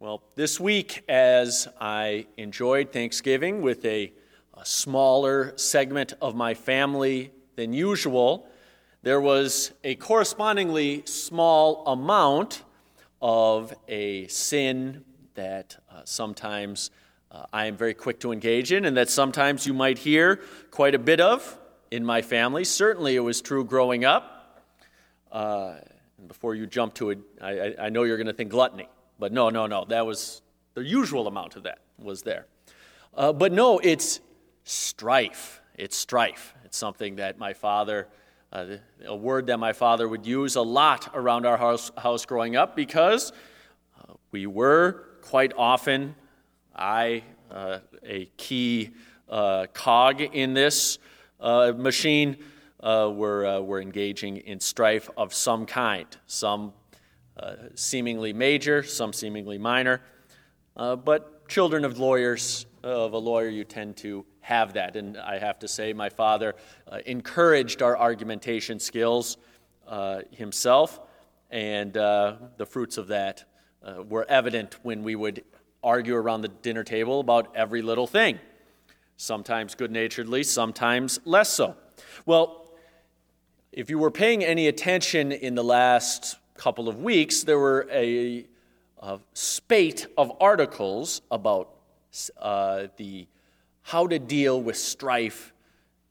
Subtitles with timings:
[0.00, 4.12] Well, this week, as I enjoyed Thanksgiving with a,
[4.54, 8.48] a, smaller segment of my family than usual,
[9.02, 12.62] there was a correspondingly small amount
[13.20, 15.04] of a sin
[15.34, 16.92] that uh, sometimes
[17.32, 20.36] uh, I am very quick to engage in, and that sometimes you might hear
[20.70, 21.58] quite a bit of
[21.90, 22.62] in my family.
[22.62, 24.62] Certainly, it was true growing up.
[25.32, 25.74] Uh,
[26.18, 28.86] and before you jump to it, I, I know you're going to think gluttony.
[29.18, 29.84] But no, no, no.
[29.84, 30.42] That was
[30.74, 32.46] the usual amount of that was there.
[33.14, 34.20] Uh, but no, it's
[34.62, 35.60] strife.
[35.74, 36.54] It's strife.
[36.64, 38.08] It's something that my father,
[38.52, 42.54] uh, a word that my father would use a lot around our house, house growing
[42.54, 43.32] up because
[43.98, 46.14] uh, we were quite often,
[46.74, 48.90] I, uh, a key
[49.28, 50.98] uh, cog in this
[51.40, 52.36] uh, machine,
[52.80, 56.72] were, were engaging in strife of some kind, some
[57.38, 60.00] uh, seemingly major, some seemingly minor.
[60.76, 64.96] Uh, but children of lawyers, of a lawyer, you tend to have that.
[64.96, 66.54] And I have to say, my father
[66.90, 69.36] uh, encouraged our argumentation skills
[69.86, 71.00] uh, himself,
[71.50, 73.44] and uh, the fruits of that
[74.08, 75.42] were evident when we would
[75.82, 78.38] argue around the dinner table about every little thing,
[79.16, 81.74] sometimes good naturedly, sometimes less so.
[82.26, 82.70] Well,
[83.72, 88.44] if you were paying any attention in the last couple of weeks, there were a,
[88.98, 91.70] a spate of articles about
[92.38, 93.26] uh, the
[93.82, 95.54] how to deal with strife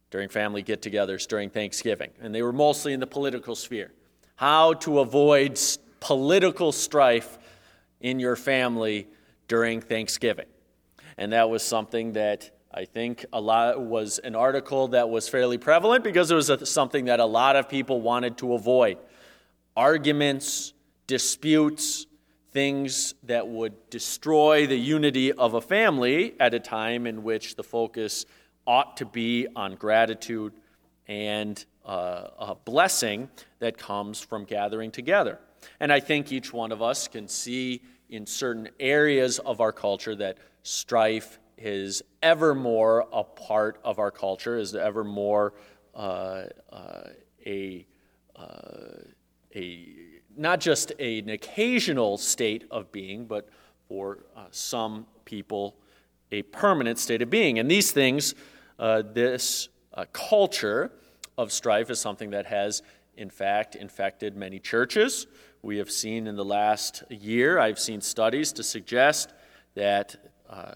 [0.09, 3.91] during family get-togethers during Thanksgiving, and they were mostly in the political sphere.
[4.35, 5.59] How to avoid
[5.99, 7.37] political strife
[7.99, 9.07] in your family
[9.47, 10.47] during Thanksgiving,
[11.17, 15.57] and that was something that I think a lot was an article that was fairly
[15.57, 18.97] prevalent because it was a, something that a lot of people wanted to avoid
[19.77, 20.73] arguments,
[21.05, 22.07] disputes,
[22.51, 27.63] things that would destroy the unity of a family at a time in which the
[27.63, 28.25] focus
[28.65, 30.51] ought to be on gratitude
[31.07, 33.29] and uh, a blessing
[33.59, 35.37] that comes from gathering together.
[35.79, 40.15] And I think each one of us can see in certain areas of our culture
[40.15, 45.53] that strife is ever more a part of our culture, is ever more
[45.93, 47.01] uh, uh,
[47.45, 47.85] a
[48.35, 48.45] uh,
[49.57, 49.89] a
[50.37, 53.49] not just a, an occasional state of being, but
[53.87, 55.75] for uh, some people,
[56.31, 57.57] a permanent state of being.
[57.57, 58.35] And these things,
[58.77, 60.91] uh, this uh, culture
[61.37, 62.83] of strife is something that has,
[63.15, 65.25] in fact, infected many churches.
[65.63, 69.33] We have seen in the last year, I've seen studies to suggest
[69.73, 70.15] that
[70.47, 70.75] uh,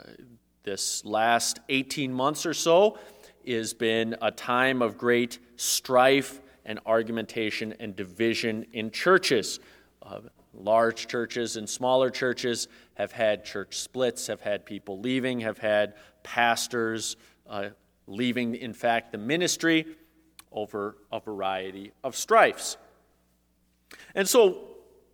[0.63, 2.97] this last 18 months or so
[3.47, 9.59] has been a time of great strife and argumentation and division in churches.
[10.01, 10.19] Uh,
[10.53, 15.93] large churches and smaller churches have had church splits, have had people leaving, have had
[16.23, 17.15] pastors
[17.47, 17.69] uh,
[18.07, 19.85] leaving, in fact, the ministry
[20.51, 22.77] over a variety of strifes.
[24.15, 24.67] And so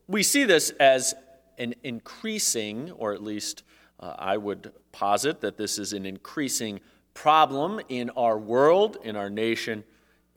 [0.07, 1.13] we see this as
[1.57, 3.63] an increasing, or at least
[3.99, 6.79] uh, I would posit that this is an increasing
[7.13, 9.83] problem in our world, in our nation,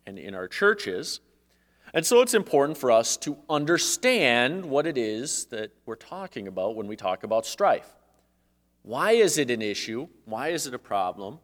[0.06, 1.20] and in our churches.
[1.92, 6.76] And so it's important for us to understand what it is that we're talking about
[6.76, 7.94] when we talk about strife.
[8.82, 10.08] Why is it an issue?
[10.24, 11.38] Why is it a problem?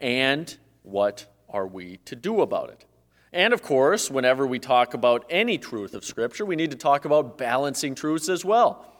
[0.00, 2.84] And what are we to do about it?
[3.32, 7.04] And of course, whenever we talk about any truth of Scripture, we need to talk
[7.04, 8.94] about balancing truths as well.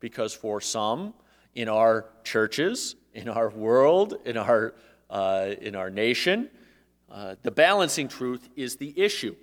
[0.00, 1.14] Because for some
[1.54, 4.74] in our churches, in our world, in our,
[5.10, 6.50] uh, in our nation,
[7.10, 9.36] uh, the balancing truth is the issue.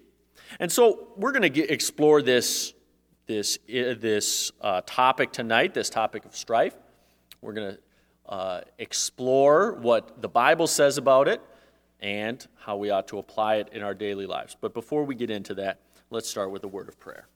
[0.60, 2.74] And so we're going to explore this,
[3.28, 6.76] this, uh, this uh, topic tonight, this topic of strife.
[7.42, 7.80] We're going to
[8.32, 11.42] uh, explore what the Bible says about it
[12.00, 14.56] and how we ought to apply it in our daily lives.
[14.60, 15.80] But before we get into that,
[16.10, 17.28] let's start with a word of prayer.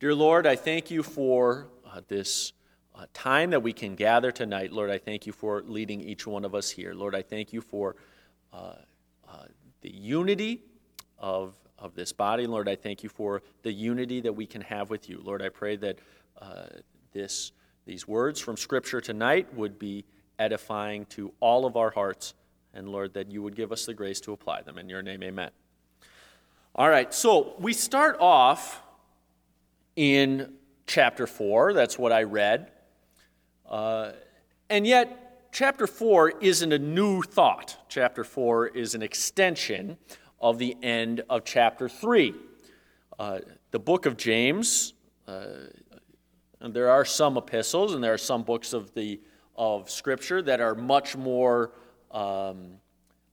[0.00, 2.52] Dear Lord, I thank you for uh, this
[2.94, 4.72] uh, time that we can gather tonight.
[4.72, 6.94] Lord, I thank you for leading each one of us here.
[6.94, 7.96] Lord, I thank you for
[9.84, 10.62] the unity
[11.18, 12.46] of, of this body.
[12.46, 15.20] Lord, I thank you for the unity that we can have with you.
[15.22, 15.98] Lord, I pray that
[16.40, 16.64] uh,
[17.12, 17.52] this,
[17.84, 20.06] these words from Scripture tonight would be
[20.38, 22.32] edifying to all of our hearts.
[22.72, 24.78] And Lord, that you would give us the grace to apply them.
[24.78, 25.50] In your name, amen.
[26.74, 28.80] All right, so we start off
[29.96, 30.54] in
[30.86, 31.74] chapter 4.
[31.74, 32.70] That's what I read.
[33.68, 34.12] Uh,
[34.70, 35.23] and yet,
[35.54, 37.78] chapter 4 isn't a new thought.
[37.88, 39.96] Chapter 4 is an extension
[40.40, 42.34] of the end of chapter 3.
[43.20, 43.38] Uh,
[43.70, 44.94] the book of James,
[45.28, 45.44] uh,
[46.60, 49.20] And there are some epistles and there are some books of, the,
[49.56, 51.70] of Scripture that are much more
[52.10, 52.78] um,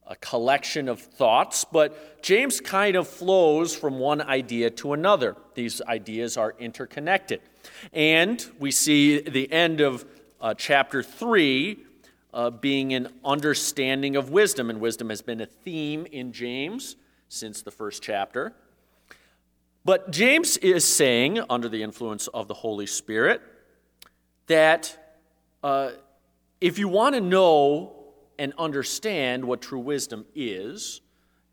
[0.05, 5.35] a collection of thoughts, but James kind of flows from one idea to another.
[5.55, 7.41] These ideas are interconnected.
[7.93, 10.05] And we see the end of
[10.39, 11.85] uh, chapter 3
[12.33, 16.95] uh, being an understanding of wisdom, and wisdom has been a theme in James
[17.29, 18.53] since the first chapter.
[19.83, 23.41] But James is saying, under the influence of the Holy Spirit,
[24.47, 25.17] that
[25.63, 25.91] uh,
[26.59, 27.95] if you want to know
[28.37, 31.01] and understand what true wisdom is,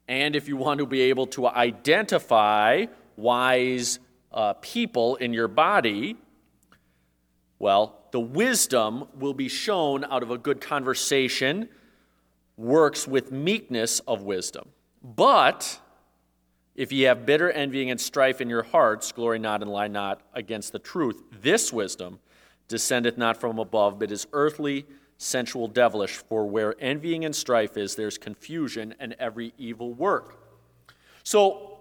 [0.07, 2.87] and if you want to be able to identify
[3.17, 3.99] wise
[4.33, 6.17] uh, people in your body,
[7.59, 11.69] well, the wisdom will be shown out of a good conversation,
[12.57, 14.69] works with meekness of wisdom.
[15.03, 15.81] But
[16.75, 20.21] if ye have bitter envying and strife in your hearts, glory not and lie not
[20.33, 21.23] against the truth.
[21.43, 22.21] This wisdom
[22.69, 26.17] descendeth not from above, but is earthly, sensual, devilish.
[26.17, 30.37] For where envying and strife is, there's confusion and every evil work.
[31.25, 31.78] So,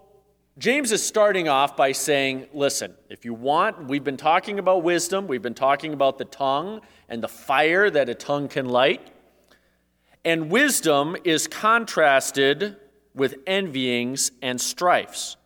[0.58, 5.28] James is starting off by saying, listen, if you want, we've been talking about wisdom,
[5.28, 9.12] we've been talking about the tongue and the fire that a tongue can light.
[10.26, 12.76] And wisdom is contrasted
[13.14, 15.38] with envyings and strifes.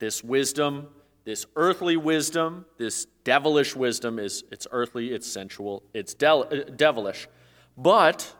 [0.00, 0.88] This wisdom,
[1.24, 7.28] this earthly wisdom, this devilish wisdom is it's earthly, it's sensual, it's de- devilish.
[7.76, 8.34] But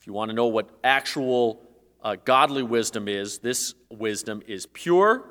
[0.00, 1.62] if you want to know what actual
[2.02, 5.24] uh, godly wisdom is this wisdom is pure,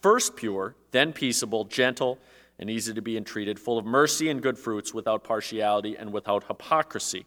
[0.00, 2.18] first pure, then peaceable, gentle,
[2.58, 6.44] and easy to be entreated, full of mercy and good fruits, without partiality and without
[6.44, 7.26] hypocrisy.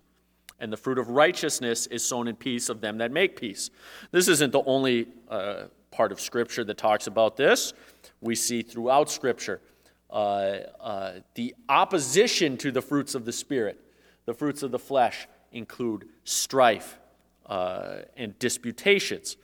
[0.60, 3.70] And the fruit of righteousness is sown in peace of them that make peace.
[4.12, 7.74] This isn't the only uh, part of Scripture that talks about this.
[8.22, 9.62] We see throughout Scripture
[10.10, 10.14] uh,
[10.80, 13.80] uh, the opposition to the fruits of the Spirit.
[14.26, 16.98] The fruits of the flesh include strife,
[17.48, 19.38] uh, and disputations.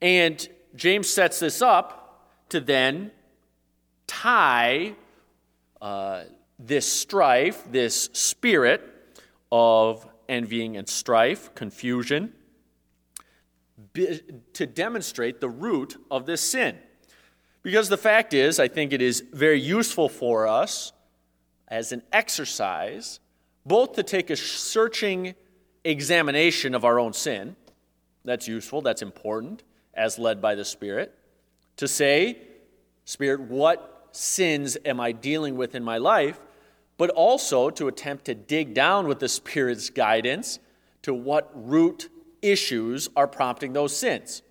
[0.00, 3.10] And James sets this up to then
[4.06, 4.94] tie
[5.80, 6.24] uh,
[6.58, 8.82] this strife, this spirit
[9.50, 12.32] of envying and strife, confusion,
[13.94, 16.78] to demonstrate the root of this sin.
[17.62, 20.92] Because the fact is, I think it is very useful for us
[21.68, 23.18] as an exercise,
[23.64, 25.34] both to take a searching
[25.90, 27.56] examination of our own sin.
[28.24, 29.62] That's useful, that's important,
[29.94, 31.14] as led by the Spirit.
[31.78, 32.38] To say,
[33.04, 36.40] Spirit, what sins am I dealing with in my life?
[36.98, 40.58] But also to attempt to dig down with the Spirit's guidance
[41.02, 42.08] to what root
[42.42, 44.42] issues are prompting those sins.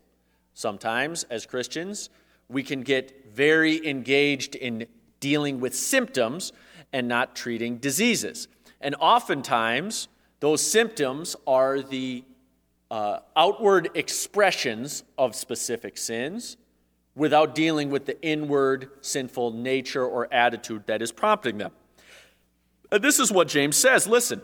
[0.54, 2.10] Sometimes, as Christians,
[2.48, 4.88] we can get very engaged in
[5.20, 6.54] dealing with symptoms
[6.94, 8.48] and not treating diseases.
[8.80, 10.08] And oftentimes,
[10.40, 12.24] those symptoms are the
[12.92, 16.58] uh, outward expressions of specific sins
[17.16, 21.72] without dealing with the inward sinful nature or attitude that is prompting them.
[22.92, 24.42] And this is what James says listen,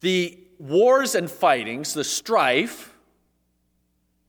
[0.00, 2.94] the wars and fightings, the strife,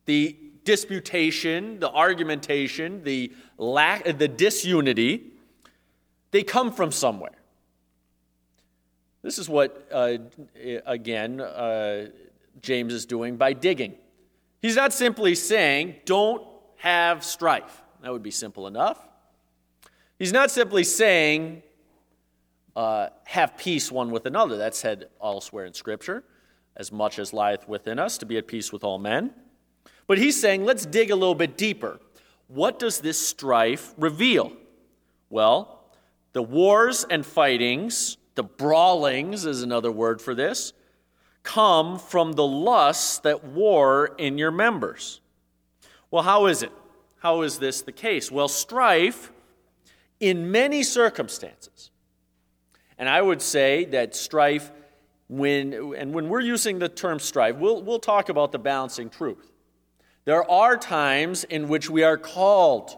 [0.06, 5.32] the disputation, the argumentation, the lack, the disunity,
[6.32, 7.32] they come from somewhere.
[9.24, 10.18] This is what, uh,
[10.86, 12.08] again, uh,
[12.62, 13.96] James is doing by digging.
[14.62, 17.82] He's not simply saying, don't have strife.
[18.02, 19.00] That would be simple enough.
[20.20, 21.64] He's not simply saying,
[22.76, 24.58] uh, have peace one with another.
[24.58, 26.24] That's said elsewhere in Scripture,
[26.76, 29.34] as much as lieth within us, to be at peace with all men.
[30.06, 32.00] But he's saying, let's dig a little bit deeper.
[32.48, 34.52] What does this strife reveal?
[35.30, 35.80] Well,
[36.34, 40.74] the wars and fightings the brawlings is another word for this,
[41.44, 45.22] come from the lusts that war in your members.
[46.10, 46.72] Well, how is it?
[47.20, 48.32] How is this the case?
[48.32, 49.32] Well, strife
[50.20, 51.92] in many circumstances.
[52.98, 54.72] And I would say that strife,
[55.28, 59.52] when, and when we're using the term strife, we'll, we'll talk about the balancing truth.
[60.26, 62.96] There are times in which we are called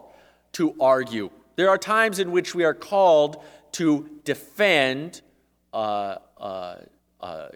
[0.54, 1.32] to argue.
[1.56, 5.22] There are times in which we are called to defend
[5.76, 6.76] uh, uh,
[7.20, 7.48] uh,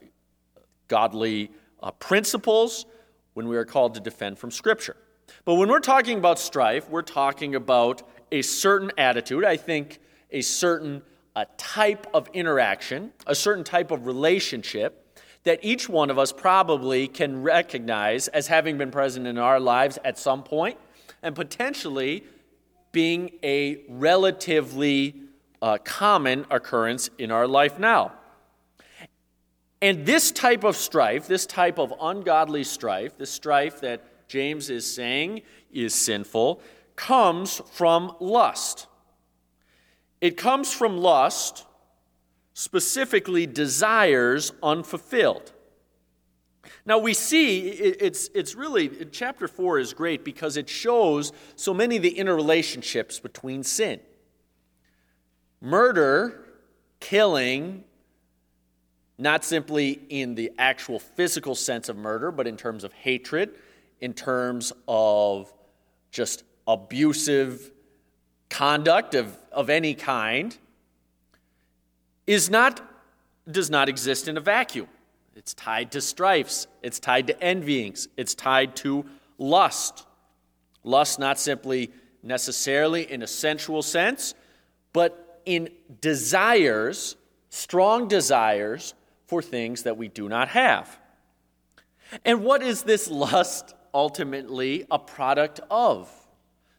[0.90, 2.86] godly uh, principles
[3.34, 4.98] when we are called to defend from Scripture.
[5.46, 10.00] But when we're talking about strife, we're talking about a certain attitude, I think
[10.32, 11.02] a certain
[11.36, 17.08] a type of interaction, a certain type of relationship that each one of us probably
[17.08, 20.78] can recognize as having been present in our lives at some point,
[21.24, 22.26] and potentially
[22.92, 25.29] being a relatively
[25.62, 28.13] uh, common occurrence in our life now.
[29.82, 34.92] And this type of strife, this type of ungodly strife, this strife that James is
[34.92, 36.62] saying is sinful,
[36.96, 38.88] comes from lust.
[40.20, 41.66] It comes from lust,
[42.54, 45.54] specifically desires unfulfilled.
[46.86, 51.98] Now we see it's, it's really, chapter 4 is great because it shows so many
[51.98, 54.01] of the interrelationships between sin.
[55.62, 56.46] Murder,
[57.00, 57.84] killing,
[59.18, 63.51] not simply in the actual physical sense of murder, but in terms of hatred,
[64.00, 65.54] in terms of
[66.12, 67.72] just abusive
[68.50, 70.58] conduct of, of any kind,
[72.25, 72.82] is not,
[73.50, 74.88] does not exist in a vacuum.
[75.36, 79.06] It's tied to strifes, it's tied to envyings, it's tied to
[79.38, 80.06] lust.
[80.84, 81.92] Lust, not simply
[82.24, 84.34] necessarily in a sensual sense,
[84.94, 85.69] but in
[86.01, 87.15] desires,
[87.50, 88.93] strong desires
[89.27, 91.00] for things that we do not have.
[92.25, 96.10] And what is this lust ultimately a product of?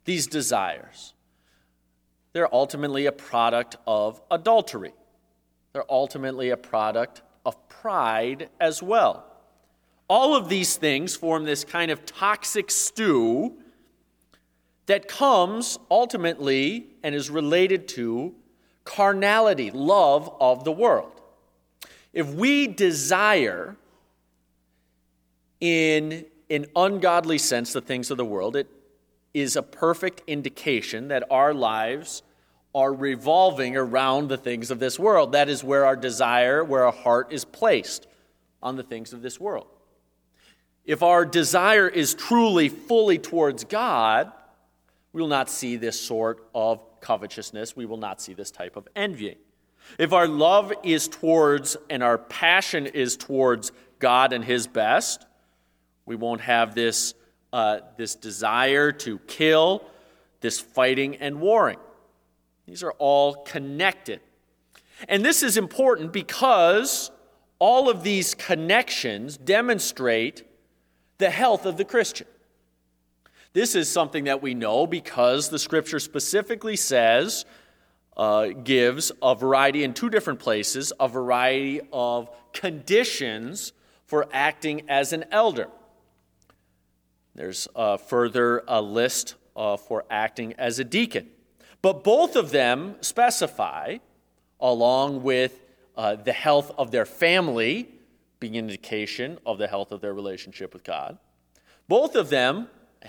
[0.05, 1.15] These desires.
[2.33, 4.93] They're ultimately a product of adultery.
[5.73, 9.27] They're ultimately a product of pride as well.
[10.09, 13.57] All of these things form this kind of toxic stew
[14.87, 18.35] that comes ultimately and is related to
[18.85, 21.13] carnality, love of the world.
[22.13, 23.77] If we desire
[25.61, 28.67] in an ungodly sense the things of the world, it
[29.33, 32.23] is a perfect indication that our lives
[32.75, 35.33] are revolving around the things of this world.
[35.33, 38.07] That is where our desire, where our heart is placed
[38.63, 39.67] on the things of this world.
[40.85, 44.33] If our desire is truly fully towards God,
[45.13, 47.77] we will not see this sort of covetousness.
[47.77, 49.37] We will not see this type of envying.
[49.99, 55.27] If our love is towards and our passion is towards God and His best,
[56.07, 57.15] we won't have this,
[57.53, 59.85] uh, this desire to kill,
[60.41, 61.79] this fighting and warring.
[62.67, 64.21] These are all connected.
[65.09, 67.11] And this is important because
[67.59, 70.45] all of these connections demonstrate
[71.19, 72.27] the health of the Christian.
[73.53, 77.45] This is something that we know because the scripture specifically says,
[78.17, 83.73] uh, gives a variety in two different places, a variety of conditions
[84.07, 85.69] for acting as an elder.
[87.35, 91.29] There's uh, further a list uh, for acting as a deacon.
[91.83, 93.99] But both of them specify,
[94.61, 95.61] along with
[95.97, 97.89] uh, the health of their family
[98.39, 101.19] being an indication of the health of their relationship with God,
[101.89, 102.69] both of them,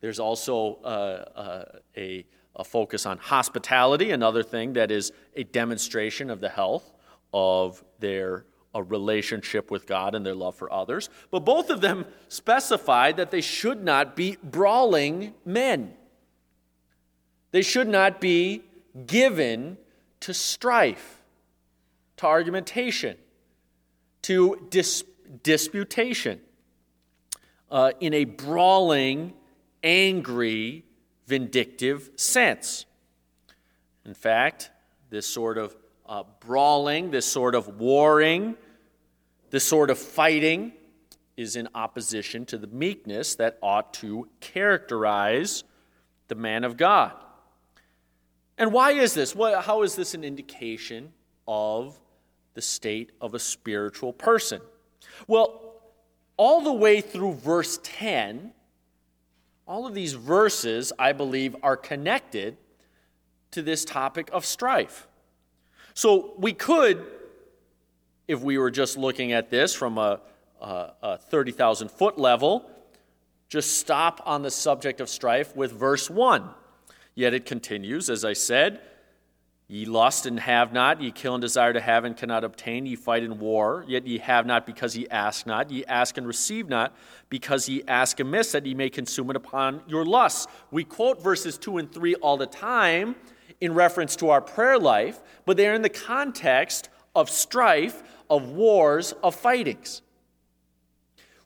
[0.00, 1.64] there's also uh, uh,
[1.96, 2.24] a,
[2.56, 6.92] a focus on hospitality, another thing that is a demonstration of the health
[7.32, 11.08] of their a relationship with God and their love for others.
[11.30, 15.94] But both of them specify that they should not be brawling men.
[17.50, 18.62] They should not be
[19.06, 19.78] given
[20.20, 21.22] to strife,
[22.18, 23.16] to argumentation,
[24.22, 25.04] to dis-
[25.42, 26.40] disputation,
[27.70, 29.32] uh, in a brawling,
[29.82, 30.84] angry,
[31.26, 32.86] vindictive sense.
[34.04, 34.70] In fact,
[35.10, 38.56] this sort of uh, brawling, this sort of warring,
[39.50, 40.72] this sort of fighting
[41.36, 45.64] is in opposition to the meekness that ought to characterize
[46.28, 47.12] the man of God.
[48.58, 49.34] And why is this?
[49.34, 51.12] What, how is this an indication
[51.46, 51.98] of
[52.54, 54.60] the state of a spiritual person?
[55.26, 55.74] Well,
[56.36, 58.52] all the way through verse 10,
[59.68, 62.56] all of these verses, I believe, are connected
[63.50, 65.06] to this topic of strife.
[65.92, 67.04] So we could,
[68.26, 70.20] if we were just looking at this from a,
[70.60, 72.68] a, a 30,000 foot level,
[73.50, 76.48] just stop on the subject of strife with verse 1.
[77.14, 78.80] Yet it continues, as I said,
[79.70, 82.96] Ye lust and have not, ye kill and desire to have and cannot obtain, ye
[82.96, 86.70] fight in war, yet ye have not because ye ask not, ye ask and receive
[86.70, 86.96] not
[87.28, 90.46] because ye ask amiss, that ye may consume it upon your lusts.
[90.70, 93.14] We quote verses 2 and 3 all the time
[93.60, 99.12] in reference to our prayer life, but they're in the context of strife, of wars,
[99.22, 100.00] of fightings.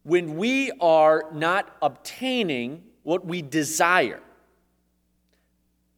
[0.04, 4.20] When we are not obtaining what we desire,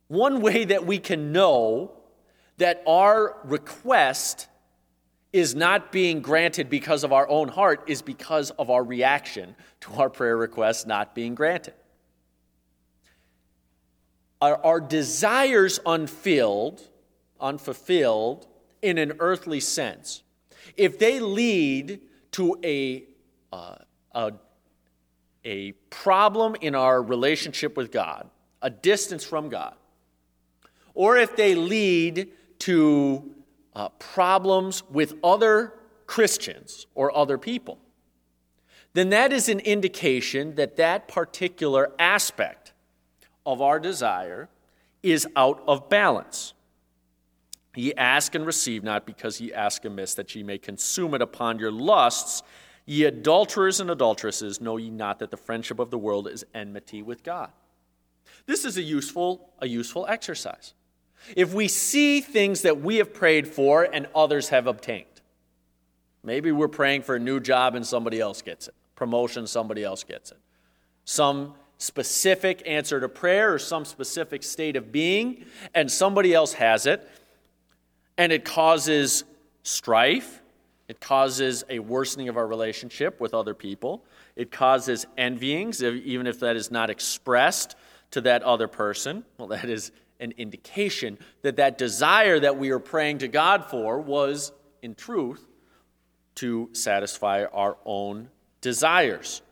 [0.08, 1.92] one way that we can know
[2.58, 4.48] that our request
[5.32, 9.92] is not being granted because of our own heart is because of our reaction to
[9.94, 11.74] our prayer request not being granted.
[14.40, 16.86] are our desires unfilled,
[17.40, 18.46] unfulfilled
[18.82, 20.22] in an earthly sense,
[20.76, 22.00] if they lead
[22.32, 23.04] to a,
[23.52, 23.76] uh,
[24.14, 24.32] a,
[25.44, 28.28] a problem in our relationship with God,
[28.60, 29.74] a distance from God,
[30.94, 32.30] or if they lead
[32.64, 33.34] to
[33.74, 35.74] uh, problems with other
[36.06, 37.78] Christians or other people,
[38.94, 42.72] then that is an indication that that particular aspect
[43.44, 44.48] of our desire
[45.02, 46.54] is out of balance.
[47.76, 51.58] Ye ask and receive not because ye ask amiss, that ye may consume it upon
[51.58, 52.42] your lusts.
[52.86, 57.02] Ye adulterers and adulteresses, know ye not that the friendship of the world is enmity
[57.02, 57.50] with God?
[58.46, 60.72] This is a useful, a useful exercise.
[61.36, 65.06] If we see things that we have prayed for and others have obtained,
[66.22, 70.04] maybe we're praying for a new job and somebody else gets it promotion, somebody else
[70.04, 70.38] gets it.
[71.04, 76.86] Some specific answer to prayer or some specific state of being, and somebody else has
[76.86, 77.08] it,
[78.16, 79.24] and it causes
[79.62, 80.40] strife.
[80.88, 84.04] It causes a worsening of our relationship with other people.
[84.36, 87.74] It causes envyings, even if that is not expressed
[88.12, 89.24] to that other person.
[89.38, 89.90] Well, that is
[90.24, 94.50] an indication that that desire that we are praying to God for was,
[94.82, 95.46] in truth,
[96.36, 99.42] to satisfy our own desires.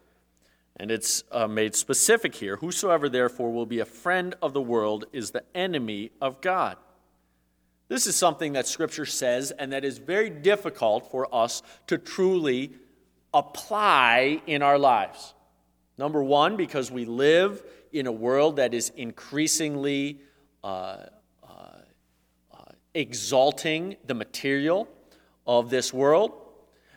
[0.77, 5.05] And it's uh, made specific here Whosoever therefore will be a friend of the world
[5.13, 6.77] is the enemy of God.
[7.89, 12.73] This is something that Scripture says, and that is very difficult for us to truly
[13.35, 15.35] apply in our lives.
[15.99, 17.63] Number one, because we live
[17.93, 20.21] in a world that is increasingly
[20.65, 21.47] uh, uh,
[22.53, 22.65] uh
[22.95, 24.89] exalting the material
[25.47, 26.33] of this world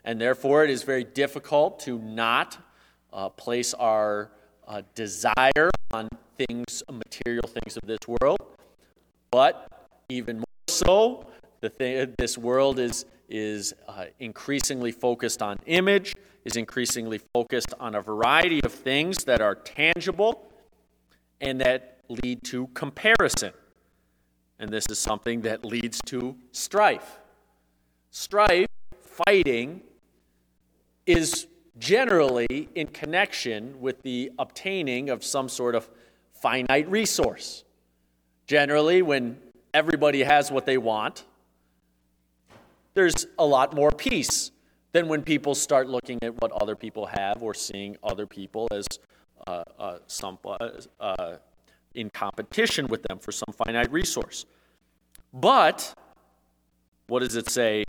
[0.03, 2.57] and therefore it is very difficult to not
[3.11, 4.29] uh, place our
[4.93, 8.39] desire on things, material things of this world.
[9.31, 9.67] But
[10.09, 11.27] even more so,
[11.61, 17.95] the thing, this world is, is uh, increasingly focused on image, is increasingly focused on
[17.95, 20.51] a variety of things that are tangible
[21.41, 23.53] and that lead to comparison.
[24.59, 27.19] And this is something that leads to strife.
[28.11, 28.67] Strife,
[29.01, 29.81] fighting,
[31.05, 35.89] is generally in connection with the obtaining of some sort of
[36.33, 37.63] finite resource.
[38.47, 39.37] Generally, when
[39.73, 41.25] everybody has what they want,
[42.93, 44.51] there's a lot more peace
[44.93, 48.87] than when people start looking at what other people have or seeing other people as
[49.47, 51.35] uh, uh, some, uh, uh
[51.95, 54.45] in competition with them for some finite resource.
[55.33, 55.93] But
[57.07, 57.85] what does it say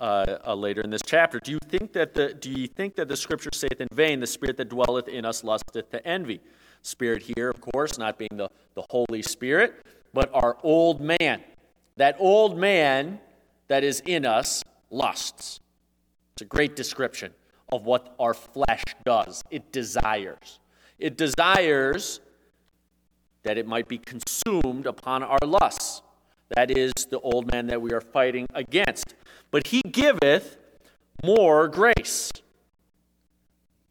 [0.00, 1.40] uh, uh, later in this chapter.
[1.40, 4.26] Do you think that the do you think that the scripture saith in vain, the
[4.26, 6.40] spirit that dwelleth in us lusteth to envy?
[6.82, 11.42] Spirit here, of course, not being the, the Holy Spirit, but our old man.
[11.96, 13.18] That old man
[13.66, 15.58] that is in us lusts.
[16.34, 17.34] It's a great description
[17.72, 19.42] of what our flesh does.
[19.50, 20.60] It desires.
[21.00, 22.20] It desires
[23.48, 26.02] that it might be consumed upon our lusts.
[26.50, 29.14] That is the old man that we are fighting against
[29.50, 30.58] but he giveth
[31.24, 32.30] more grace.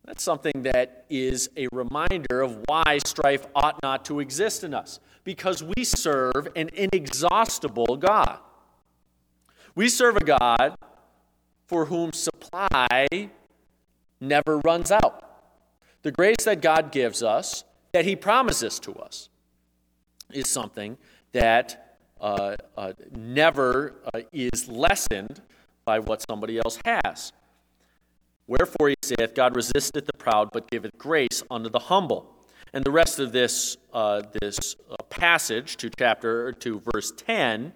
[0.05, 4.99] That's something that is a reminder of why strife ought not to exist in us,
[5.23, 8.39] because we serve an inexhaustible God.
[9.75, 10.77] We serve a God
[11.67, 13.07] for whom supply
[14.21, 15.23] never runs out.
[16.03, 19.27] The grace that God gives us, that He promises to us,
[20.31, 20.97] is something
[21.33, 25.41] that uh, uh, never uh, is lessened
[25.85, 27.31] by what somebody else has.
[28.47, 32.33] Wherefore he saith, God resisteth the proud, but giveth grace unto the humble.
[32.73, 37.73] And the rest of this, uh, this uh, passage to chapter to verse 10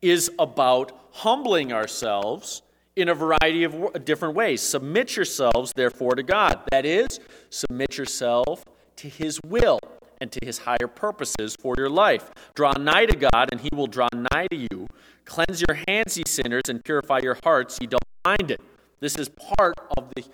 [0.00, 2.62] is about humbling ourselves
[2.96, 4.60] in a variety of different ways.
[4.60, 6.60] Submit yourselves, therefore, to God.
[6.70, 7.20] That is,
[7.50, 8.64] submit yourself
[8.96, 9.78] to his will
[10.20, 12.30] and to his higher purposes for your life.
[12.54, 14.88] Draw nigh to God, and he will draw nigh to you.
[15.24, 18.60] Cleanse your hands, ye sinners, and purify your hearts, ye don't mind it.
[19.00, 20.24] This is part of the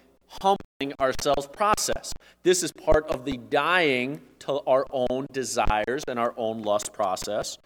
[0.41, 2.13] humbling ourselves process.
[2.43, 7.59] This is part of the dying to our own desires and our own lust process.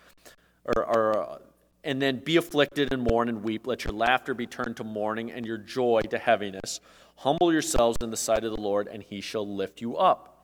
[0.64, 1.38] Or, or, uh,
[1.84, 3.66] and then be afflicted and mourn and weep.
[3.66, 6.80] Let your laughter be turned to mourning and your joy to heaviness.
[7.16, 10.37] Humble yourselves in the sight of the Lord, and he shall lift you up.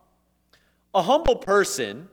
[0.95, 2.09] A humble person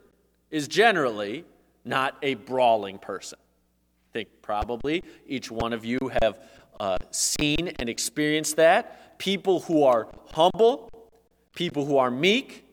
[0.50, 1.44] is generally
[1.84, 3.38] not a brawling person.
[3.40, 6.38] I think probably each one of you have
[6.80, 9.18] uh, seen and experienced that.
[9.18, 10.90] People who are humble,
[11.54, 12.66] people who are meek,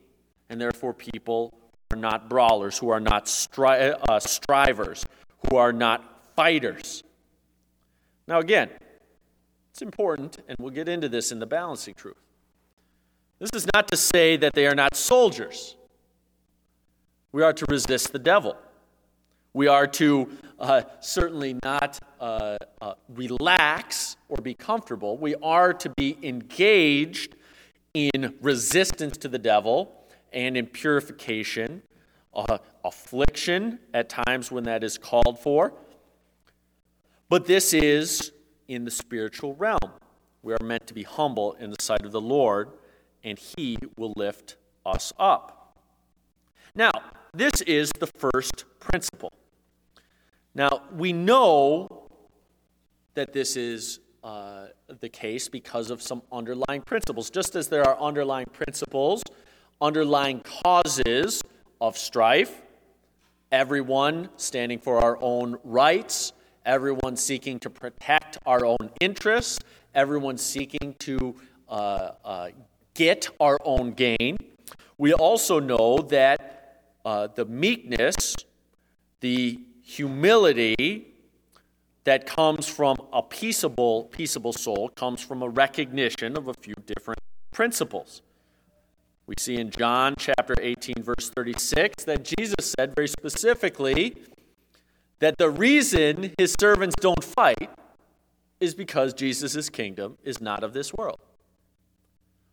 [0.50, 1.54] and therefore people
[1.92, 5.06] are not brawlers, who are not stri- uh, strivers,
[5.48, 7.04] who are not fighters.
[8.28, 8.70] Now, again,
[9.72, 12.18] it's important, and we'll get into this in the balancing truth.
[13.38, 15.76] This is not to say that they are not soldiers.
[17.32, 18.58] We are to resist the devil.
[19.54, 25.18] We are to uh, certainly not uh, uh, relax or be comfortable.
[25.18, 27.36] We are to be engaged
[27.94, 31.84] in resistance to the devil and in purification,
[32.34, 35.74] uh, affliction at times when that is called for.
[37.30, 38.32] But this is
[38.68, 39.92] in the spiritual realm.
[40.42, 42.70] We are meant to be humble in the sight of the Lord,
[43.24, 45.78] and He will lift us up.
[46.76, 46.92] Now,
[47.34, 49.32] this is the first principle.
[50.56, 52.08] Now, we know
[53.14, 54.68] that this is uh,
[55.00, 57.30] the case because of some underlying principles.
[57.30, 59.24] Just as there are underlying principles,
[59.82, 61.42] underlying causes
[61.80, 62.62] of strife,
[63.52, 66.34] everyone standing for our own rights,
[66.66, 69.60] everyone seeking to protect our own interests,
[69.96, 71.36] everyone seeking to
[71.68, 72.50] uh, uh,
[72.94, 74.38] get our own gain.
[74.98, 76.59] We also know that
[77.06, 78.36] uh, the meekness,
[79.22, 81.08] the humility
[82.04, 87.20] that comes from a peaceable, peaceable soul comes from a recognition of a few different
[87.52, 88.22] principles.
[89.28, 94.16] We see in John chapter 18, verse 36, that Jesus said very specifically
[95.20, 97.70] that the reason his servants don't fight
[98.60, 101.20] is because Jesus' kingdom is not of this world.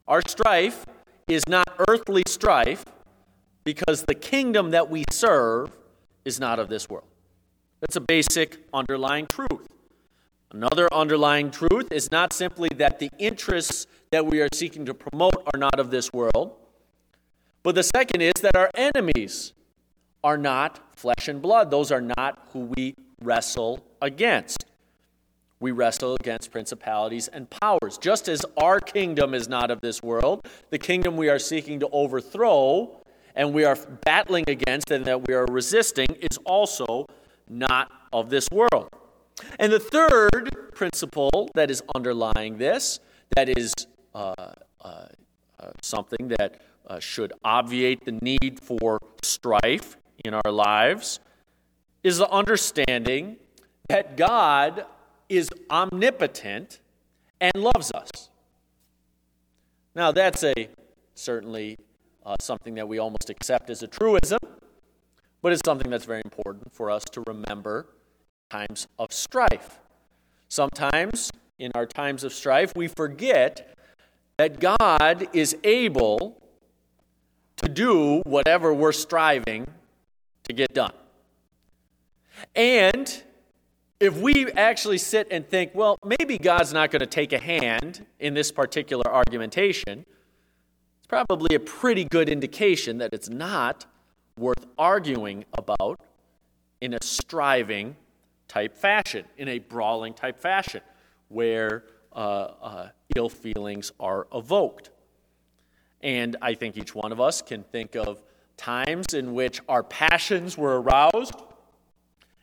[0.07, 0.85] Our strife
[1.29, 2.85] is not earthly strife
[3.67, 5.77] because the kingdom that we serve
[6.25, 7.09] is not of this world.
[7.81, 9.67] That's a basic underlying truth.
[10.53, 15.35] Another underlying truth is not simply that the interests that we are seeking to promote
[15.53, 16.55] are not of this world,
[17.65, 19.53] but the second is that our enemies
[20.23, 21.73] are not flesh and blood.
[21.73, 24.65] Those are not who we wrestle against.
[25.59, 27.99] We wrestle against principalities and powers.
[27.99, 31.89] Just as our kingdom is not of this world, the kingdom we are seeking to
[31.89, 33.03] overthrow
[33.37, 37.07] and we are battling against and that we are resisting is also
[37.49, 38.89] not of this world.
[39.59, 42.99] And the third principle that is underlying this,
[43.37, 43.73] that is
[44.15, 44.35] uh,
[44.81, 45.07] uh,
[45.61, 51.21] uh, something that uh, should obviate the need for strife in our lives,
[52.03, 53.37] is the understanding
[53.89, 54.87] that God
[55.29, 56.81] is omnipotent
[57.41, 58.31] and loves us.
[59.95, 60.69] Now, that's a
[61.15, 61.79] certainly
[62.27, 64.41] uh, something that we almost accept as a truism,
[65.41, 67.87] but it's something that's very important for us to remember
[68.51, 69.79] times of strife.
[70.49, 73.75] Sometimes in our times of strife, we forget
[74.39, 76.43] that God is able
[77.57, 79.67] to do whatever we're striving
[80.43, 80.93] to get done.
[82.55, 83.23] And
[83.99, 88.05] if we actually sit and think, well, maybe God's not going to take a hand
[88.21, 90.05] in this particular argumentation,
[91.07, 93.87] it's probably a pretty good indication that it's not
[94.37, 96.01] worth arguing about
[96.81, 97.95] in a striving
[98.49, 100.81] type fashion, in a brawling type fashion,
[101.29, 104.91] where uh, uh, ill feelings are evoked.
[106.01, 108.21] And I think each one of us can think of
[108.57, 111.35] times in which our passions were aroused,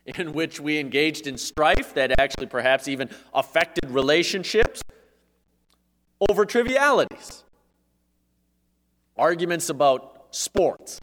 [0.05, 4.81] in which we engaged in strife that actually perhaps even affected relationships
[6.29, 7.43] over trivialities.
[9.17, 10.99] Arguments about sports,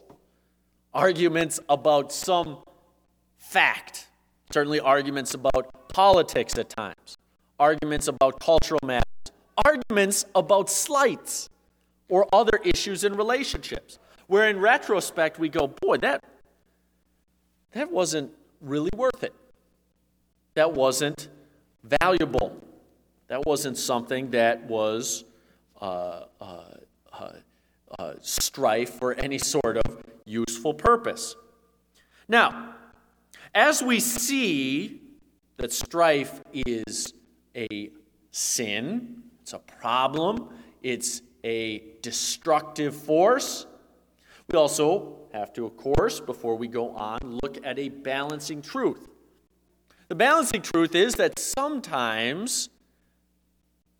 [0.93, 2.57] arguments about some
[3.37, 4.07] fact,
[4.51, 7.17] certainly arguments about politics at times,
[7.59, 9.05] arguments about cultural matters,
[9.65, 11.49] arguments about slights
[12.09, 13.97] or other issues in relationships.
[14.27, 16.23] Where in retrospect we go, boy, that,
[17.73, 19.33] that wasn't really worth it.
[20.53, 21.29] That wasn't
[21.83, 22.57] valuable.
[23.27, 25.23] That wasn't something that was
[25.81, 26.63] uh, uh,
[27.11, 27.31] uh,
[27.99, 31.35] uh strife for any sort of useful purpose.
[32.27, 32.75] Now,
[33.53, 35.01] as we see
[35.57, 37.13] that strife is
[37.55, 37.91] a
[38.31, 40.49] sin, it's a problem,
[40.81, 43.65] it's a destructive force,
[44.51, 49.07] we also have to, of course, before we go on, look at a balancing truth.
[50.09, 52.69] The balancing truth is that sometimes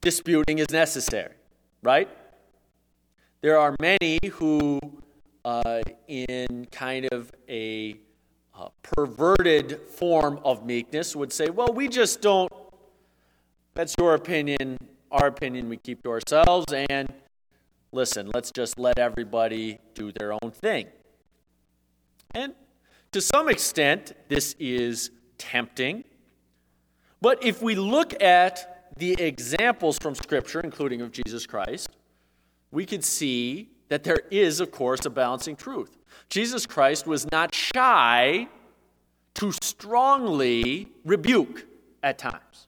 [0.01, 1.36] disputing is necessary,
[1.84, 2.10] right?
[3.41, 4.80] There are many who
[5.43, 7.97] uh, in kind of a
[8.54, 12.51] uh, perverted form of meekness would say, well, we just don't,
[13.73, 14.77] that's your opinion,
[15.12, 17.12] our opinion we keep to ourselves, and
[17.91, 20.86] listen, let's just let everybody do their own thing.
[22.36, 22.54] And
[23.12, 26.04] to some extent, this is tempting.
[27.21, 31.89] But if we look at the examples from Scripture, including of Jesus Christ,
[32.72, 35.98] we could see that there is, of course, a balancing truth.
[36.30, 38.48] Jesus Christ was not shy
[39.36, 41.66] to strongly rebuke
[42.02, 42.68] at times.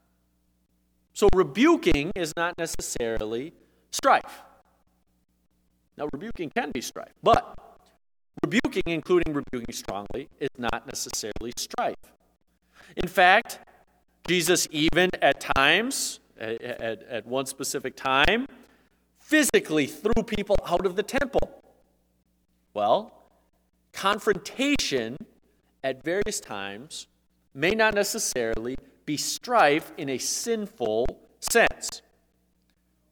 [1.14, 3.54] So, rebuking is not necessarily
[3.92, 4.42] strife.
[5.98, 7.58] Now, rebuking can be strife, but
[8.44, 11.96] rebuking, including rebuking strongly, is not necessarily strife.
[12.98, 13.60] In fact,
[14.28, 18.48] Jesus, even at times, at, at, at one specific time,
[19.34, 21.64] physically threw people out of the temple.
[22.76, 23.12] Well,
[23.92, 25.18] confrontation
[25.84, 27.08] at various times
[27.56, 31.08] may not necessarily be strife in a sinful
[31.40, 32.04] sense.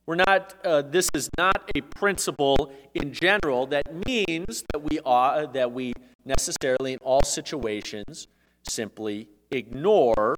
[0.05, 5.47] We're not, uh, this is not a principle in general that means that we, are,
[5.47, 5.91] that we
[6.23, 8.27] necessarily, in all situations,
[8.69, 10.35] simply ignore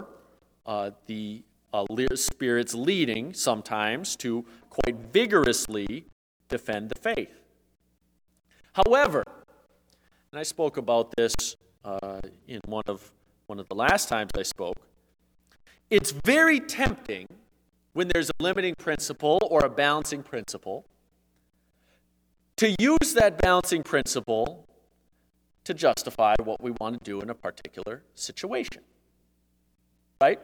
[0.65, 6.05] uh, the uh, Spirit's leading sometimes to quite vigorously
[6.47, 7.41] defend the faith.
[8.73, 9.23] However,
[10.31, 11.33] and I spoke about this
[11.83, 13.11] uh, in one of,
[13.47, 14.77] one of the last times I spoke,
[15.89, 17.27] it's very tempting
[17.93, 20.85] when there's a limiting principle or a balancing principle
[22.55, 24.67] to use that balancing principle
[25.63, 28.81] to justify what we want to do in a particular situation.
[30.21, 30.39] Right?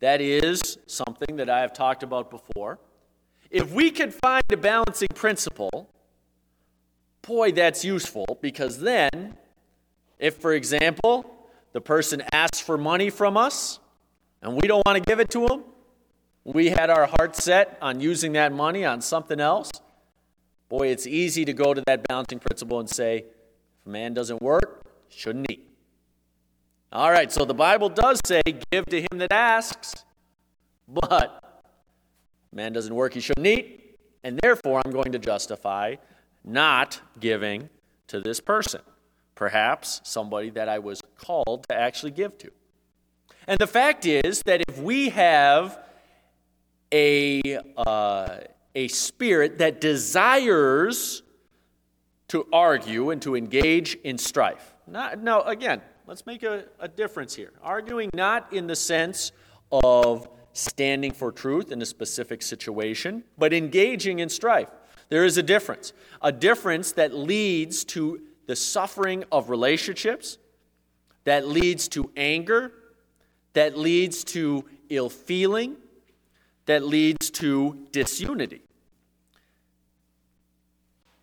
[0.00, 2.78] That is something that I have talked about before.
[3.50, 5.90] If we can find a balancing principle,
[7.22, 9.36] boy, that's useful because then,
[10.18, 13.80] if, for example, the person asks for money from us
[14.42, 15.64] and we don't want to give it to them,
[16.44, 19.70] we had our heart set on using that money on something else,
[20.68, 24.40] boy, it's easy to go to that balancing principle and say, if a man doesn't
[24.40, 25.67] work, shouldn't eat.
[26.90, 30.06] All right, so the Bible does say, give to him that asks,
[30.88, 31.62] but
[32.50, 35.96] man doesn't work, he shouldn't eat, and therefore I'm going to justify
[36.44, 37.68] not giving
[38.06, 38.80] to this person.
[39.34, 42.50] Perhaps somebody that I was called to actually give to.
[43.46, 45.78] And the fact is that if we have
[46.90, 47.42] a,
[47.76, 48.38] uh,
[48.74, 51.22] a spirit that desires
[52.28, 57.34] to argue and to engage in strife, not, now, again, Let's make a, a difference
[57.34, 57.52] here.
[57.62, 59.30] Arguing not in the sense
[59.70, 64.70] of standing for truth in a specific situation, but engaging in strife.
[65.10, 65.92] There is a difference.
[66.22, 70.38] A difference that leads to the suffering of relationships,
[71.24, 72.72] that leads to anger,
[73.52, 75.76] that leads to ill feeling,
[76.64, 78.62] that leads to disunity.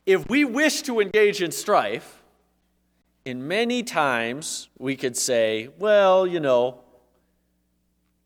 [0.05, 2.21] If we wish to engage in strife,
[3.25, 6.79] in many times we could say, well, you know,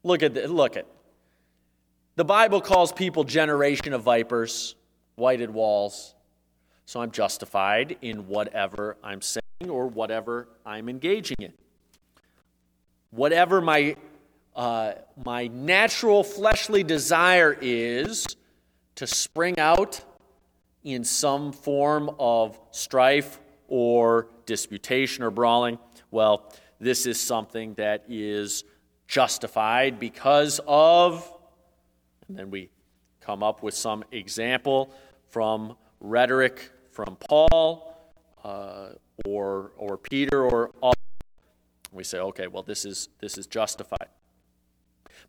[0.04, 0.86] look at the, look at
[2.18, 4.76] the Bible calls people generation of vipers,
[5.16, 6.14] whited walls.
[6.86, 11.54] So I'm justified in whatever I'm saying or whatever I'm engaging in.
[13.12, 13.96] Whatever my
[14.56, 18.26] uh, my natural fleshly desire is
[18.96, 20.02] to spring out
[20.84, 25.80] in some form of strife or disputation or brawling.
[26.12, 28.64] Well, this is something that is
[29.08, 31.32] justified because of,
[32.28, 32.70] and then we
[33.22, 34.94] come up with some example
[35.30, 37.96] from rhetoric from Paul
[38.44, 38.90] uh,
[39.26, 40.94] or, or Peter or all.
[41.92, 44.08] We say, okay, well, this is, this is justified.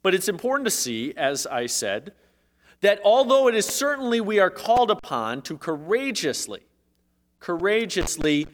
[0.02, 2.12] But it's important to see, as I said,
[2.80, 6.62] that although it is certainly we are called upon to courageously
[7.40, 8.46] courageously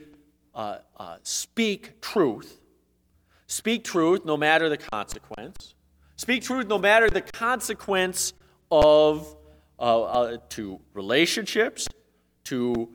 [0.55, 2.61] uh, uh, speak truth.
[3.47, 5.75] Speak truth no matter the consequence.
[6.17, 8.33] Speak truth no matter the consequence
[8.71, 9.37] of
[9.79, 11.87] uh, uh to relationships,
[12.45, 12.89] to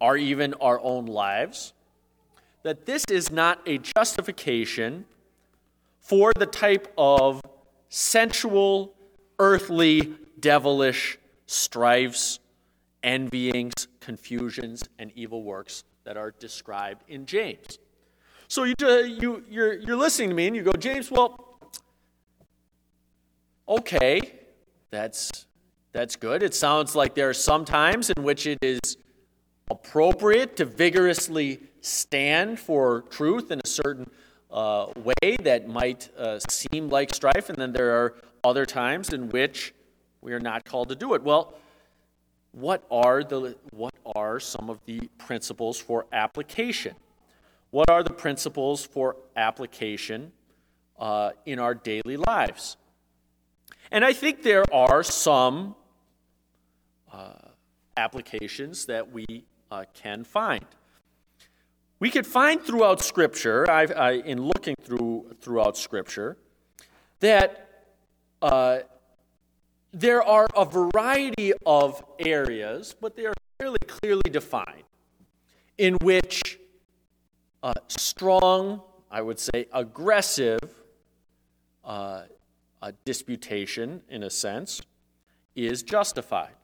[0.00, 1.72] our even our own lives.
[2.62, 5.04] That this is not a justification
[6.00, 7.42] for the type of
[7.88, 8.94] sensual,
[9.38, 12.38] earthly, devilish strifes,
[13.02, 17.78] envyings, confusions, and evil works that are described in James.
[18.48, 21.58] So you, you, you're, you're listening to me and you go, James, well,
[23.68, 24.20] okay,
[24.90, 25.46] that's,
[25.92, 26.42] that's good.
[26.42, 28.96] It sounds like there are some times in which it is
[29.70, 34.10] appropriate to vigorously stand for truth in a certain
[34.50, 39.28] uh, way that might uh, seem like strife, and then there are other times in
[39.28, 39.74] which
[40.22, 41.22] we are not called to do it.
[41.22, 41.54] Well,
[42.52, 46.94] what are, the, what are some of the principles for application?
[47.70, 50.32] What are the principles for application
[50.98, 52.76] uh, in our daily lives?
[53.90, 55.74] And I think there are some
[57.12, 57.32] uh,
[57.96, 59.24] applications that we
[59.70, 60.64] uh, can find.
[62.00, 66.36] We could find throughout Scripture, I, in looking through throughout Scripture,
[67.20, 67.86] that
[68.40, 68.80] uh,
[69.92, 74.84] there are a variety of areas, but they are fairly clearly defined,
[75.78, 76.58] in which
[77.62, 80.60] uh, strong, I would say, aggressive
[81.84, 82.22] uh,
[83.04, 84.80] disputation, in a sense,
[85.56, 86.54] is justified.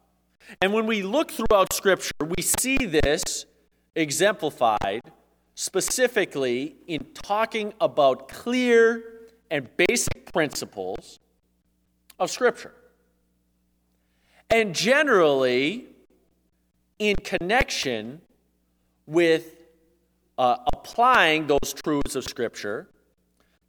[0.61, 3.47] And when we look throughout Scripture, we see this
[3.97, 5.01] exemplified
[5.55, 9.03] specifically in talking about clear
[9.51, 11.19] and basic principles
[12.19, 12.75] of Scripture.
[14.51, 15.87] And generally,
[16.99, 18.21] in connection
[19.07, 19.57] with
[20.39, 22.89] uh, applying those truths of Scripture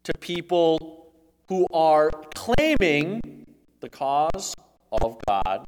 [0.04, 1.12] to people
[1.48, 3.46] who are claiming
[3.80, 4.56] the cause
[4.92, 5.66] of God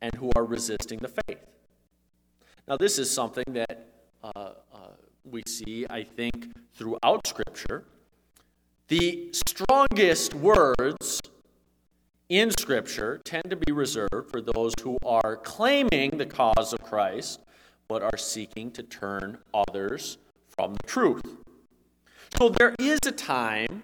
[0.00, 1.44] and who are resisting the faith.
[2.68, 3.88] Now, this is something that
[4.22, 4.52] uh, uh,
[5.24, 7.84] we see, I think, throughout Scripture.
[8.88, 11.19] The strongest words
[12.30, 17.40] in Scripture tend to be reserved for those who are claiming the cause of Christ
[17.88, 20.16] but are seeking to turn others
[20.48, 21.24] from the truth.
[22.38, 23.82] So there is a time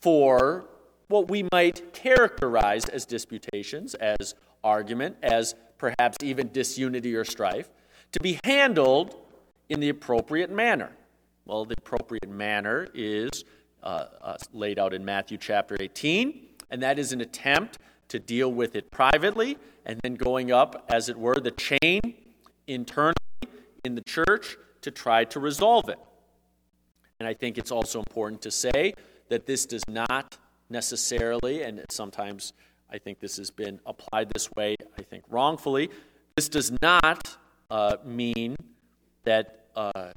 [0.00, 0.64] for
[1.08, 7.68] what we might characterize as disputations, as argument, as perhaps even disunity or strife,
[8.12, 9.14] to be handled
[9.68, 10.90] in the appropriate manner.
[11.44, 13.44] Well, the appropriate manner is
[13.82, 17.78] uh, uh, laid out in Matthew chapter 18, and that is an attempt
[18.08, 22.00] to deal with it privately and then going up, as it were, the chain
[22.66, 23.14] internally
[23.84, 25.98] in the church to try to resolve it.
[27.18, 28.94] And I think it's also important to say
[29.28, 30.38] that this does not
[30.70, 32.52] necessarily, and sometimes
[32.90, 35.90] I think this has been applied this way, I think wrongfully,
[36.36, 37.36] this does not
[37.70, 38.56] uh, mean
[39.24, 40.12] that, uh,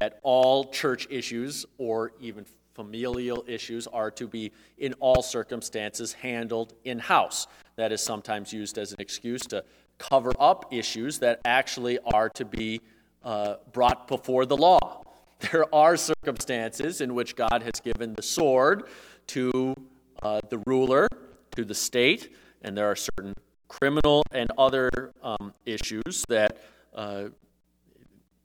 [0.00, 2.44] that all church issues or even
[2.76, 7.46] familial issues are to be, in all circumstances, handled in house.
[7.76, 9.64] That is sometimes used as an excuse to
[9.98, 12.82] cover up issues that actually are to be
[13.24, 15.02] uh, brought before the law.
[15.52, 18.84] There are circumstances in which God has given the sword
[19.26, 19.74] to
[20.22, 21.08] uh, the ruler,
[21.56, 23.34] to the state, and there are certain
[23.68, 26.56] criminal and other um, issues that
[26.94, 27.24] uh,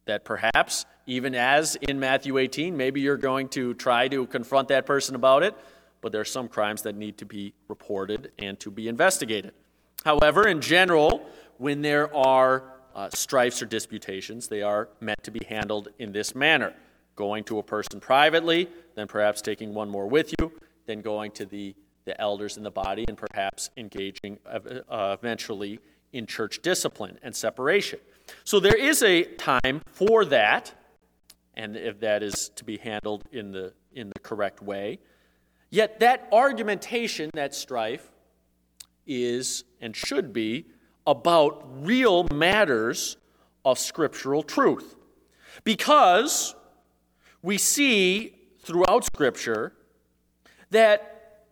[0.06, 4.86] that perhaps even as in Matthew 18, maybe you're going to try to confront that
[4.86, 5.54] person about it,
[6.00, 9.52] but there are some crimes that need to be reported and to be investigated.
[10.06, 11.26] However, in general,
[11.58, 12.64] when there are
[12.96, 16.74] uh, strifes or disputations, they are meant to be handled in this manner
[17.18, 20.50] going to a person privately, then perhaps taking one more with you,
[20.86, 24.60] then going to the, the elders in the body, and perhaps engaging uh,
[25.20, 25.78] eventually
[26.14, 28.00] in church discipline and separation.
[28.46, 30.74] So there is a time for that,
[31.56, 35.00] and if that is to be handled in the, in the correct way.
[35.70, 38.12] Yet that argumentation, that strife,
[39.06, 40.66] is and should be
[41.08, 43.18] about real matters
[43.66, 44.96] of scriptural truth.
[45.64, 46.56] Because
[47.42, 49.74] we see throughout Scripture
[50.70, 51.46] that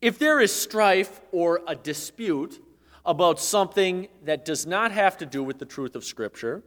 [0.00, 2.62] if there is strife or a dispute
[3.06, 6.62] about something that does not have to do with the truth of Scripture,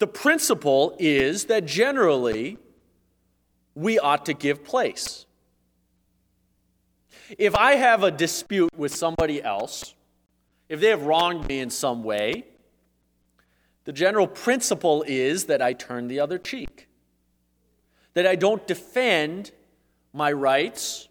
[0.00, 2.58] the principle is that generally
[3.74, 5.26] we ought to give place.
[7.38, 9.94] If I have a dispute with somebody else,
[10.70, 12.46] if they have wronged me in some way,
[13.84, 16.88] the general principle is that I turn the other cheek,
[18.14, 19.52] that I don't defend
[20.14, 21.08] my rights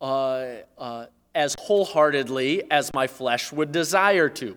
[0.00, 0.46] uh,
[0.78, 4.56] uh, as wholeheartedly as my flesh would desire to.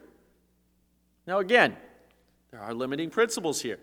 [1.25, 1.75] Now, again,
[2.55, 3.79] there are limiting principles here.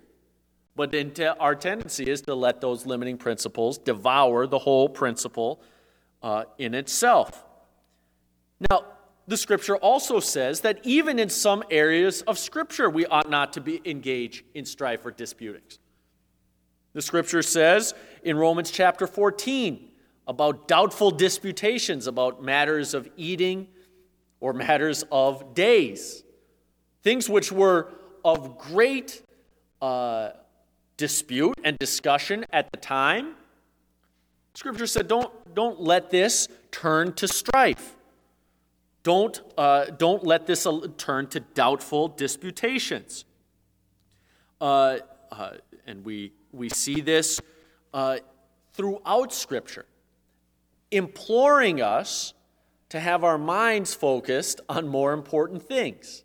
[0.75, 0.95] But
[1.39, 5.61] our tendency is to let those limiting principles devour the whole principle
[6.23, 7.45] uh, in itself.
[8.71, 8.85] Now,
[9.27, 13.61] the scripture also says that even in some areas of scripture, we ought not to
[13.61, 15.79] be engaged in strife or disputings.
[16.95, 17.93] The scripture says
[18.23, 19.91] in Romans chapter 14
[20.27, 23.69] about doubtful disputations about matters of eating
[24.41, 26.25] or matters of days,
[27.03, 27.93] things which were
[28.25, 29.23] of great
[29.81, 30.31] uh,
[30.97, 33.35] dispute and discussion at the time.
[34.55, 37.97] Scripture said, don't, don't let this turn to strife.
[39.03, 40.67] Don't, uh, don't let this
[40.97, 43.25] turn to doubtful disputations.
[44.61, 44.99] Uh,
[45.33, 45.53] uh,
[45.87, 47.41] and we, we see this
[47.93, 48.19] uh,
[48.75, 49.87] throughout Scripture,
[50.91, 52.35] imploring us
[52.91, 56.25] to have our minds focused on more important things.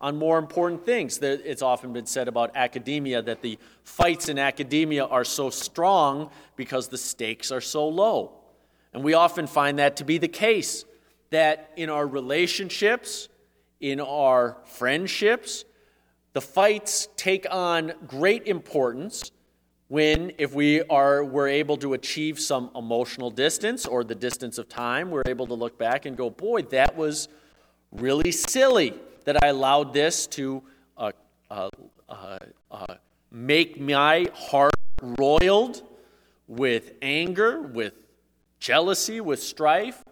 [0.00, 1.18] On more important things.
[1.18, 6.88] It's often been said about academia that the fights in academia are so strong because
[6.88, 8.32] the stakes are so low.
[8.92, 10.84] And we often find that to be the case,
[11.30, 13.28] that in our relationships,
[13.80, 15.64] in our friendships,
[16.32, 19.32] the fights take on great importance
[19.88, 24.68] when if we are we're able to achieve some emotional distance or the distance of
[24.68, 27.28] time we're able to look back and go boy that was
[27.90, 28.92] really silly
[29.28, 30.62] that i allowed this to
[30.96, 31.12] uh,
[31.50, 31.68] uh,
[32.08, 32.38] uh,
[32.70, 32.94] uh
[33.30, 34.74] make my heart
[35.18, 35.82] roiled
[36.46, 37.92] with anger with
[38.58, 40.02] jealousy with strife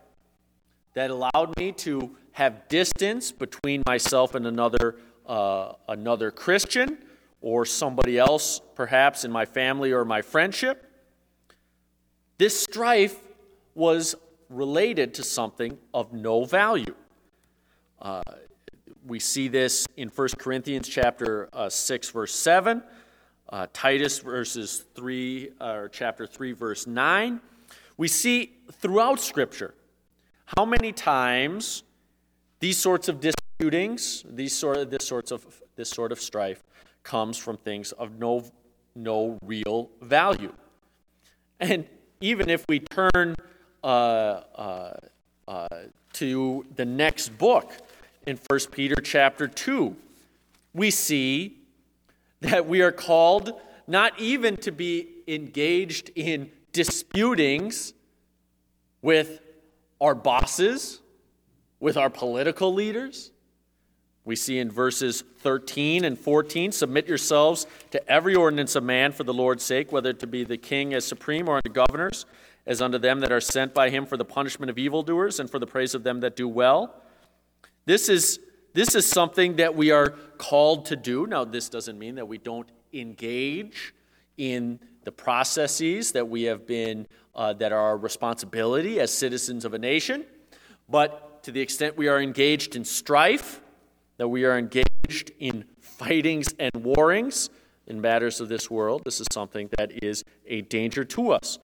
[0.95, 4.97] that allowed me to have distance between myself and another
[5.27, 6.99] uh, another christian
[7.47, 10.91] or somebody else, perhaps in my family or my friendship.
[12.39, 13.17] This strife
[13.75, 14.15] was
[14.49, 16.95] related to something of no value.
[18.01, 18.21] Uh,
[19.07, 22.83] we see this in 1 Corinthians chapter uh, 6, verse 7,
[23.49, 27.41] uh, Titus verses 3, or chapter 3, verse 9.
[27.97, 29.75] We see throughout Scripture
[30.57, 31.85] how many times
[32.59, 35.45] these sorts of disputings, these sort of, this, sorts of,
[35.77, 36.63] this sort of strife,
[37.03, 38.45] comes from things of no,
[38.97, 40.53] no real value.
[41.61, 41.87] And
[42.21, 43.37] even if we turn
[43.85, 44.97] uh, uh,
[45.47, 45.69] uh,
[46.15, 47.73] to the next book
[48.27, 49.97] in 1 Peter chapter 2,
[50.75, 51.59] we see
[52.41, 53.53] that we are called
[53.87, 57.95] not even to be engaged in disputings
[59.01, 59.41] with
[60.01, 61.01] our bosses,
[61.81, 63.31] with our political leaders,
[64.27, 69.23] we see in verses 13 and 14 submit yourselves to every ordinance of man for
[69.23, 72.27] the Lord's sake, whether to be the king as supreme or the governors,
[72.67, 75.61] as unto them that are sent by him for the punishment of evildoers and for
[75.61, 77.01] the praise of them that do well.
[77.87, 78.41] This is,
[78.75, 81.27] this is something that we are called to do.
[81.27, 83.95] Now, this doesn't mean that we don't engage
[84.37, 89.73] in the processes that we have been, uh, that are our responsibility as citizens of
[89.73, 90.27] a nation,
[90.89, 93.61] but to the extent we are engaged in strife,
[94.17, 97.51] that we are engaged in fightings and warrings
[97.87, 99.03] in matters of this world.
[99.05, 101.61] This is something that is a danger to us.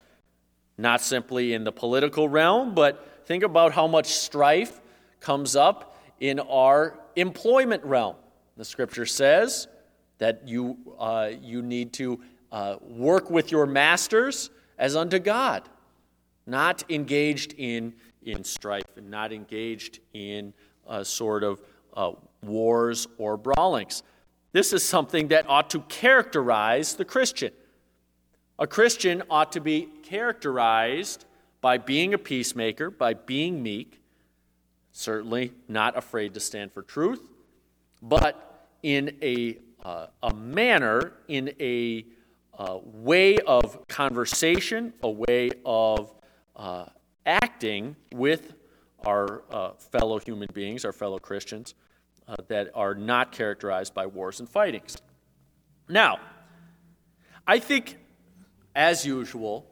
[0.78, 4.80] Not simply in the political realm, but think about how much strife
[5.18, 5.91] comes up
[6.22, 8.14] in our employment realm.
[8.56, 9.66] The scripture says
[10.18, 12.20] that you, uh, you need to
[12.52, 15.68] uh, work with your masters as unto God,
[16.46, 17.92] not engaged in,
[18.22, 20.54] in strife and not engaged in
[20.86, 21.60] a sort of
[21.94, 22.12] uh,
[22.44, 24.04] wars or brawlings.
[24.52, 27.50] This is something that ought to characterize the Christian.
[28.60, 31.24] A Christian ought to be characterized
[31.60, 34.01] by being a peacemaker, by being meek,
[34.92, 37.28] certainly not afraid to stand for truth,
[38.00, 42.04] but in a, uh, a manner, in a
[42.58, 46.14] uh, way of conversation, a way of
[46.54, 46.84] uh,
[47.26, 48.54] acting with
[49.06, 51.74] our uh, fellow human beings, our fellow Christians,
[52.28, 54.96] uh, that are not characterized by wars and fightings.
[55.88, 56.18] Now,
[57.46, 57.98] I think,
[58.74, 59.66] as usual,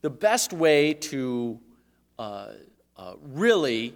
[0.00, 1.60] the best way to
[2.18, 2.48] uh,
[2.96, 3.94] uh, really,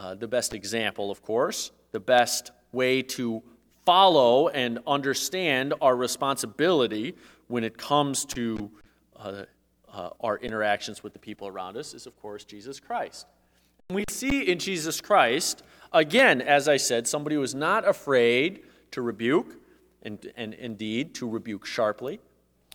[0.00, 3.42] uh, the best example, of course, the best way to
[3.84, 7.14] follow and understand our responsibility
[7.48, 8.70] when it comes to
[9.16, 9.42] uh,
[9.92, 13.26] uh, our interactions with the people around us is, of course, Jesus Christ.
[13.90, 18.62] And We see in Jesus Christ, again, as I said, somebody who is not afraid
[18.92, 19.56] to rebuke,
[20.02, 22.20] and, and indeed to rebuke sharply.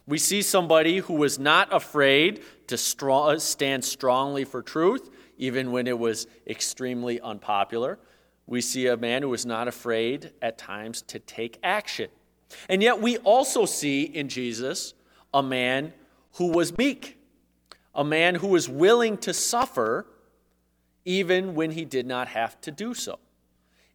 [0.07, 5.87] We see somebody who was not afraid to strong, stand strongly for truth, even when
[5.87, 7.97] it was extremely unpopular.
[8.45, 12.09] We see a man who was not afraid at times to take action.
[12.69, 14.93] And yet, we also see in Jesus
[15.33, 15.93] a man
[16.33, 17.17] who was meek,
[17.95, 20.05] a man who was willing to suffer
[21.03, 23.17] even when he did not have to do so.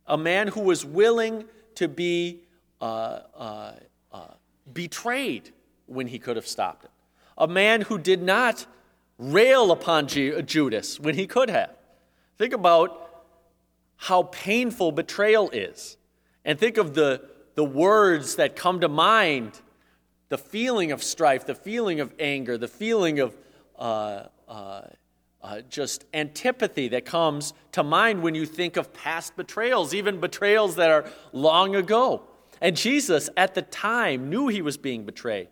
[0.06, 1.44] A man who was willing
[1.76, 2.42] to be
[2.80, 3.72] uh, uh,
[4.12, 4.34] uh,
[4.72, 5.52] betrayed
[5.90, 6.90] when he could have stopped it.
[7.36, 8.66] A man who did not
[9.18, 11.74] rail upon Judas when he could have.
[12.38, 13.24] Think about
[13.96, 15.96] how painful betrayal is.
[16.44, 17.22] And think of the,
[17.54, 19.60] the words that come to mind
[20.30, 23.36] the feeling of strife, the feeling of anger, the feeling of
[23.78, 24.82] uh, uh,
[25.42, 30.76] uh, just antipathy that comes to mind when you think of past betrayals, even betrayals
[30.76, 32.22] that are long ago.
[32.60, 35.48] And Jesus, at the time, knew he was being betrayed.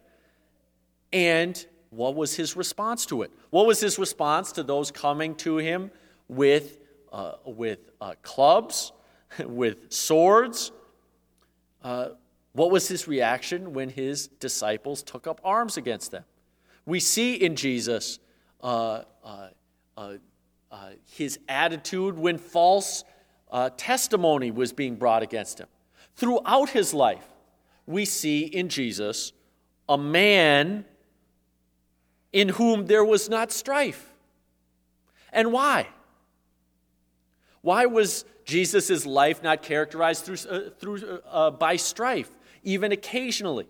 [1.12, 3.30] And what was his response to it?
[3.50, 5.90] What was his response to those coming to him
[6.28, 6.78] with,
[7.12, 8.92] uh, with uh, clubs,
[9.44, 10.72] with swords?
[11.82, 12.10] Uh,
[12.52, 16.24] what was his reaction when his disciples took up arms against them?
[16.84, 18.18] We see in Jesus
[18.60, 19.48] uh, uh,
[19.96, 20.14] uh,
[21.10, 23.04] his attitude when false
[23.76, 25.68] testimony was being brought against him.
[26.16, 27.26] Throughout his life,
[27.86, 29.32] we see in Jesus
[29.88, 30.84] a man
[32.32, 34.12] in whom there was not strife.
[35.32, 35.88] And why?
[37.62, 42.30] Why was Jesus' life not characterized through, uh, through, uh, by strife,
[42.62, 43.66] even occasionally?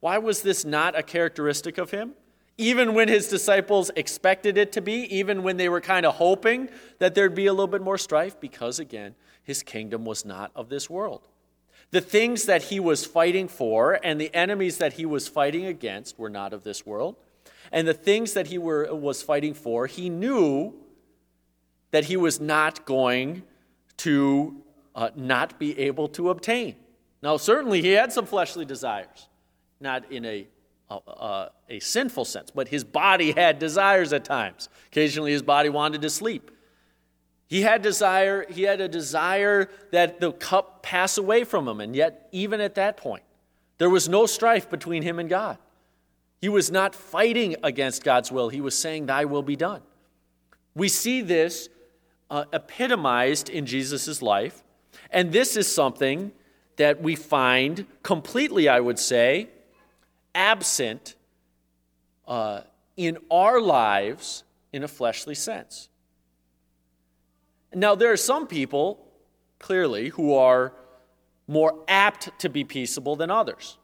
[0.00, 2.12] Why was this not a characteristic of him?
[2.58, 6.68] Even when his disciples expected it to be, even when they were kind of hoping
[6.98, 10.68] that there'd be a little bit more strife, because again, his kingdom was not of
[10.68, 11.28] this world.
[11.92, 16.18] The things that he was fighting for and the enemies that he was fighting against
[16.18, 17.16] were not of this world
[17.72, 20.74] and the things that he were, was fighting for, he knew
[21.90, 23.42] that he was not going
[23.98, 24.62] to
[24.94, 26.76] uh, not be able to obtain.
[27.22, 29.28] Now, certainly he had some fleshly desires,
[29.80, 30.46] not in a,
[30.90, 34.68] a, a sinful sense, but his body had desires at times.
[34.88, 36.50] Occasionally, his body wanted to sleep.
[37.46, 41.94] He had desire, he had a desire that the cup pass away from him, and
[41.94, 43.22] yet, even at that point,
[43.78, 45.58] there was no strife between him and God.
[46.42, 49.80] He was not fighting against God's will, he was saying, Thy will be done.
[50.74, 51.68] We see this
[52.28, 54.64] uh, epitomized in Jesus' life,
[55.10, 56.32] and this is something
[56.76, 59.50] that we find completely, I would say,
[60.34, 61.14] absent
[62.26, 62.62] uh,
[62.96, 65.90] in our lives in a fleshly sense.
[67.72, 69.06] Now, there are some people,
[69.60, 70.72] clearly, who are
[71.46, 73.78] more apt to be peaceable than others.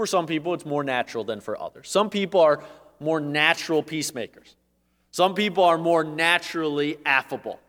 [0.00, 1.90] For some people, it's more natural than for others.
[1.90, 2.64] Some people are
[3.00, 4.56] more natural peacemakers.
[5.10, 7.60] Some people are more naturally affable.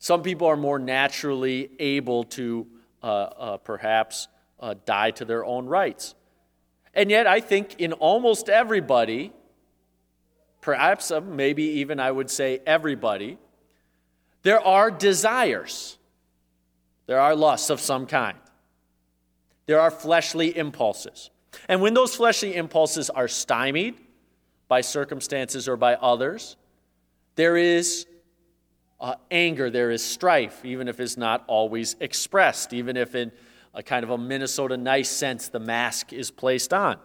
[0.00, 2.66] Some people are more naturally able to
[3.00, 4.26] uh, uh, perhaps
[4.58, 6.16] uh, die to their own rights.
[6.94, 9.32] And yet, I think in almost everybody,
[10.60, 13.38] perhaps uh, maybe even I would say everybody,
[14.42, 15.96] there are desires.
[17.06, 18.36] There are lusts of some kind.
[19.70, 21.30] There are fleshly impulses.
[21.68, 23.94] And when those fleshly impulses are stymied
[24.66, 26.56] by circumstances or by others,
[27.36, 28.04] there is
[28.98, 33.30] uh, anger, there is strife, even if it's not always expressed, even if in
[33.72, 36.98] a kind of a Minnesota nice sense the mask is placed on.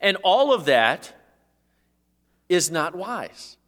[0.00, 1.12] And all of that
[2.48, 3.58] is not wise.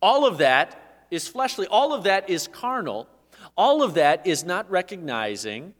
[0.00, 1.66] All of that is fleshly.
[1.66, 3.08] All of that is carnal.
[3.56, 5.74] All of that is not recognizing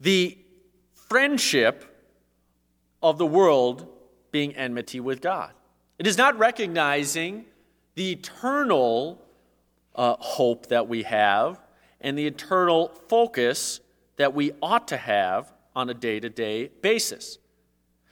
[0.00, 0.38] the
[1.08, 1.84] friendship
[3.02, 3.86] of the world
[4.30, 5.52] being enmity with God.
[5.98, 7.46] It is not recognizing
[7.94, 9.22] the eternal
[9.94, 11.60] uh, hope that we have
[12.00, 13.80] and the eternal focus
[14.16, 17.38] that we ought to have on a day to day basis.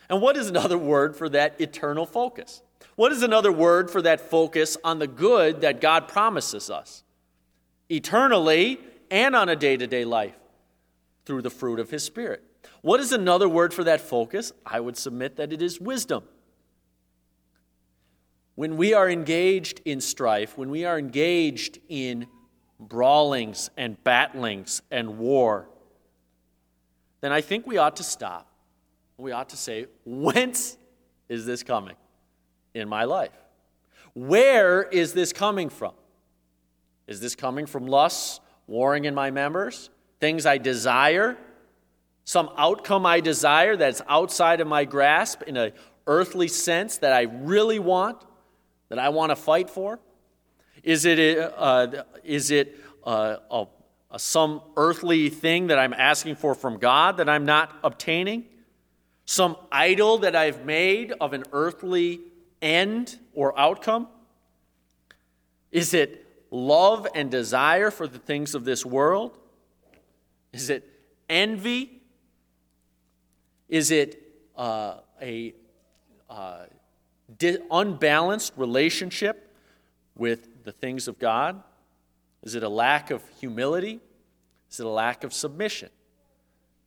[0.08, 2.62] And what is another word for that eternal focus?
[2.96, 7.02] What is another word for that focus on the good that God promises us?
[7.90, 8.78] Eternally
[9.10, 10.36] and on a day to day life
[11.24, 12.42] through the fruit of his Spirit.
[12.82, 14.52] What is another word for that focus?
[14.64, 16.24] I would submit that it is wisdom.
[18.54, 22.26] When we are engaged in strife, when we are engaged in
[22.78, 25.68] brawlings and battlings and war,
[27.20, 28.48] then I think we ought to stop.
[29.16, 30.76] We ought to say, whence
[31.28, 31.96] is this coming
[32.74, 33.36] in my life?
[34.14, 35.94] Where is this coming from?
[37.06, 39.90] Is this coming from lusts warring in my members?
[40.24, 41.36] Things I desire,
[42.24, 45.72] some outcome I desire that's outside of my grasp in an
[46.06, 48.24] earthly sense that I really want,
[48.88, 50.00] that I want to fight for?
[50.82, 53.66] Is it, uh, is it uh, a,
[54.12, 58.46] a, some earthly thing that I'm asking for from God that I'm not obtaining?
[59.26, 62.20] Some idol that I've made of an earthly
[62.62, 64.08] end or outcome?
[65.70, 69.38] Is it love and desire for the things of this world?
[70.54, 70.88] Is it
[71.28, 72.00] envy?
[73.68, 74.22] Is it
[74.56, 75.52] uh, a
[76.30, 76.64] uh,
[77.38, 79.52] di- unbalanced relationship
[80.14, 81.62] with the things of God?
[82.44, 84.00] Is it a lack of humility?
[84.70, 85.90] Is it a lack of submission?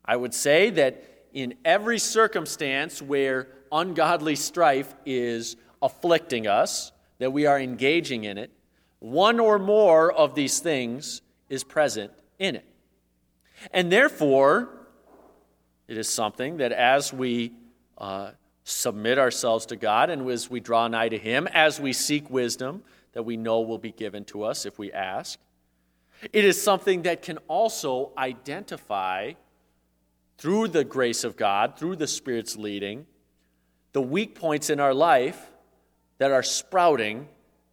[0.05, 1.03] I would say that
[1.34, 8.51] in every circumstance where ungodly strife is afflicting us, that we are engaging in it,
[8.99, 12.66] one or more of these things is present in it.
[13.72, 14.70] And therefore,
[15.88, 17.53] it is something that as we
[17.97, 18.32] uh,
[18.64, 22.84] submit ourselves to God and as we draw nigh to Him, as we seek wisdom
[23.14, 25.39] that we know will be given to us if we ask,
[26.34, 29.34] it is something that can also identify
[30.38, 33.05] through the grace of God, through the Spirit's leading,
[33.93, 35.51] the weak points in our life
[36.18, 37.28] that are sprouting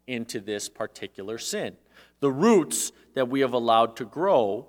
[0.07, 1.77] into this particular sin.
[2.21, 4.67] The roots that we have allowed to grow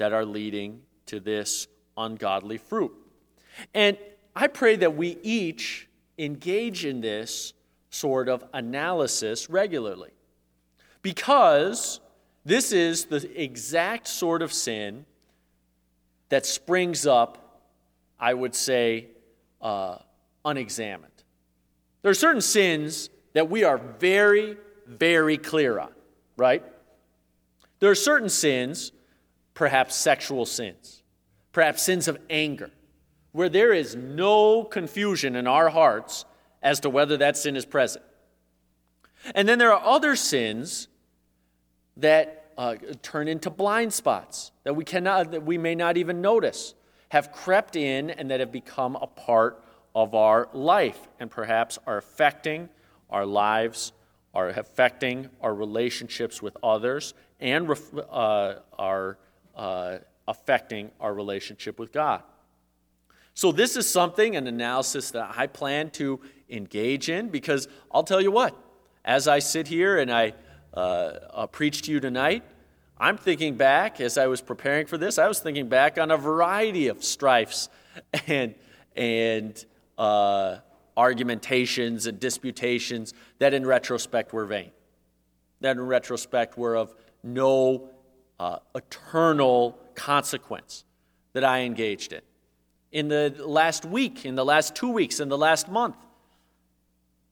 [0.00, 2.90] that are leading to this ungodly fruit.
[3.74, 3.98] And
[4.34, 7.52] I pray that we each engage in this
[7.90, 10.12] sort of analysis regularly.
[11.02, 12.00] Because
[12.46, 15.04] this is the exact sort of sin
[16.30, 17.60] that springs up,
[18.18, 19.08] I would say,
[19.60, 19.98] uh,
[20.46, 21.12] unexamined.
[22.00, 25.92] There are certain sins that we are very, very clear on,
[26.38, 26.64] right?
[27.80, 28.92] There are certain sins,
[29.60, 31.02] perhaps sexual sins,
[31.52, 32.70] perhaps sins of anger,
[33.32, 36.24] where there is no confusion in our hearts
[36.62, 38.02] as to whether that sin is present.
[39.34, 40.88] And then there are other sins
[41.98, 46.72] that uh, turn into blind spots that we cannot that we may not even notice
[47.10, 49.62] have crept in and that have become a part
[49.94, 52.70] of our life and perhaps are affecting
[53.10, 53.92] our lives
[54.32, 57.70] are affecting our relationships with others and
[58.10, 59.18] uh, are
[59.60, 62.22] uh, affecting our relationship with God.
[63.34, 68.22] So, this is something, an analysis that I plan to engage in because I'll tell
[68.22, 68.56] you what,
[69.04, 70.32] as I sit here and I
[70.72, 72.42] uh, uh, preach to you tonight,
[72.98, 76.16] I'm thinking back as I was preparing for this, I was thinking back on a
[76.16, 77.68] variety of strifes
[78.26, 78.54] and,
[78.96, 79.62] and
[79.98, 80.56] uh,
[80.96, 84.70] argumentations and disputations that in retrospect were vain,
[85.60, 87.90] that in retrospect were of no
[88.40, 90.84] uh, eternal consequence
[91.34, 92.22] that I engaged in.
[92.90, 95.96] In the last week, in the last two weeks, in the last month.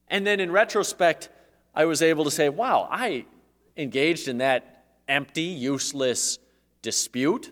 [0.07, 1.29] And then in retrospect,
[1.73, 3.25] I was able to say, wow, I
[3.75, 6.37] engaged in that empty, useless
[6.83, 7.51] dispute.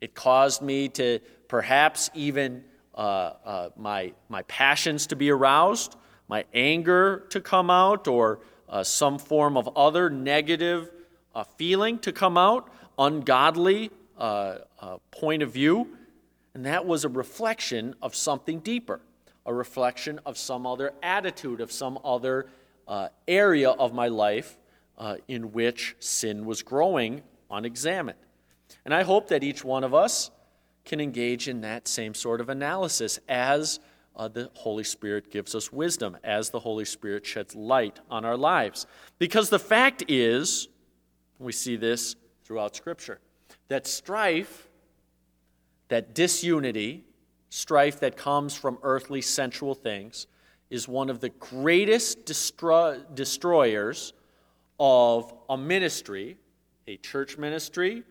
[0.00, 2.64] It caused me to perhaps even
[2.96, 2.98] uh,
[3.44, 5.94] uh, my, my passions to be aroused,
[6.26, 10.90] my anger to come out, or uh, some form of other negative
[11.32, 12.68] uh, feeling to come out,
[12.98, 15.96] ungodly uh, uh, point of view.
[16.54, 19.00] And that was a reflection of something deeper,
[19.46, 22.48] a reflection of some other attitude, of some other
[23.28, 24.58] area of my life
[25.28, 28.18] in which sin was growing unexamined.
[28.84, 30.30] And I hope that each one of us
[30.84, 33.78] can engage in that same sort of analysis as
[34.16, 38.36] uh, the Holy Spirit gives us wisdom, as the Holy Spirit sheds light on our
[38.36, 38.86] lives.
[39.18, 40.68] Because the fact is,
[41.38, 42.16] we see this
[42.48, 43.20] throughout Scripture,
[43.68, 44.68] that strife,
[45.88, 47.04] that disunity,
[47.50, 50.26] strife that comes from earthly sensual things,
[50.70, 54.14] is one of the greatest destroy- destroyers
[54.80, 56.38] of a ministry,
[56.86, 58.02] a church ministry,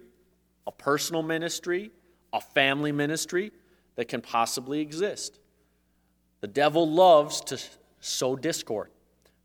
[0.68, 1.90] a personal ministry,
[2.32, 3.52] a family ministry
[3.96, 5.40] that can possibly exist.
[6.42, 7.60] The devil loves to
[8.02, 8.92] sow discord.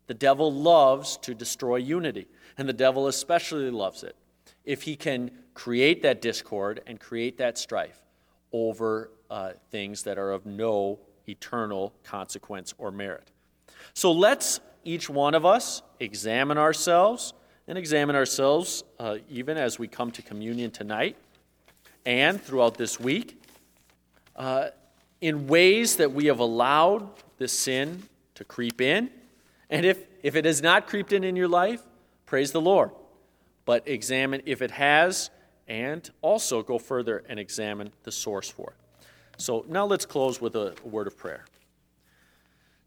[0.05, 2.27] The devil loves to destroy unity,
[2.59, 4.15] and the devil especially loves it
[4.65, 8.01] if he can create that discord and create that strife
[8.51, 13.31] over uh, things that are of no eternal consequence or merit.
[13.93, 17.33] So let's each one of us examine ourselves
[17.67, 21.15] and examine ourselves uh, even as we come to communion tonight
[22.05, 23.41] and throughout this week
[24.35, 24.69] uh,
[25.21, 27.07] in ways that we have allowed
[27.37, 28.03] this sin
[28.35, 29.09] to creep in.
[29.69, 31.81] And if, if it has not creeped in in your life,
[32.25, 32.91] praise the Lord.
[33.65, 35.29] But examine if it has,
[35.67, 39.07] and also go further and examine the source for it.
[39.37, 41.45] So now let's close with a, word of prayer.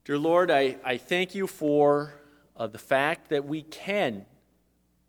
[0.05, 2.15] Dear Lord, I, I thank you for
[2.57, 4.25] uh, the fact that we can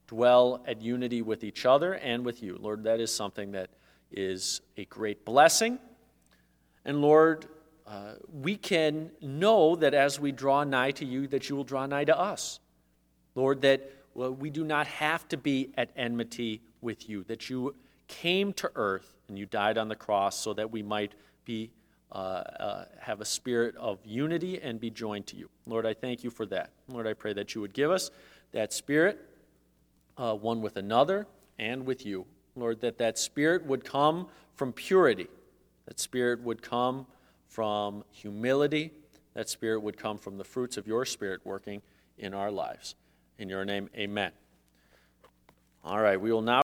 [0.07, 2.57] dwell at unity with each other and with you.
[2.59, 3.69] Lord, that is something that
[4.11, 5.77] is a great blessing.
[6.85, 7.45] And Lord,
[7.85, 11.85] uh, we can know that as we draw nigh to you, that you will draw
[11.85, 12.59] nigh to us.
[13.35, 17.75] Lord, that well, we do not have to be at enmity with you, that you
[18.07, 21.13] came to earth and you died on the cross so that we might
[21.45, 21.69] be,
[22.11, 25.47] uh, uh, have a spirit of unity and be joined to you.
[25.67, 26.71] Lord, I thank you for that.
[26.87, 28.09] Lord, I pray that you would give us
[28.53, 29.19] that spirit,
[30.17, 31.27] uh, one with another
[31.59, 32.25] and with you.
[32.55, 35.27] Lord, that that spirit would come from purity,
[35.85, 37.05] that spirit would come
[37.49, 38.93] from humility,
[39.35, 41.83] that spirit would come from the fruits of your spirit working
[42.17, 42.95] in our lives.
[43.39, 44.31] In your name, amen.
[45.83, 46.55] All right, we will now.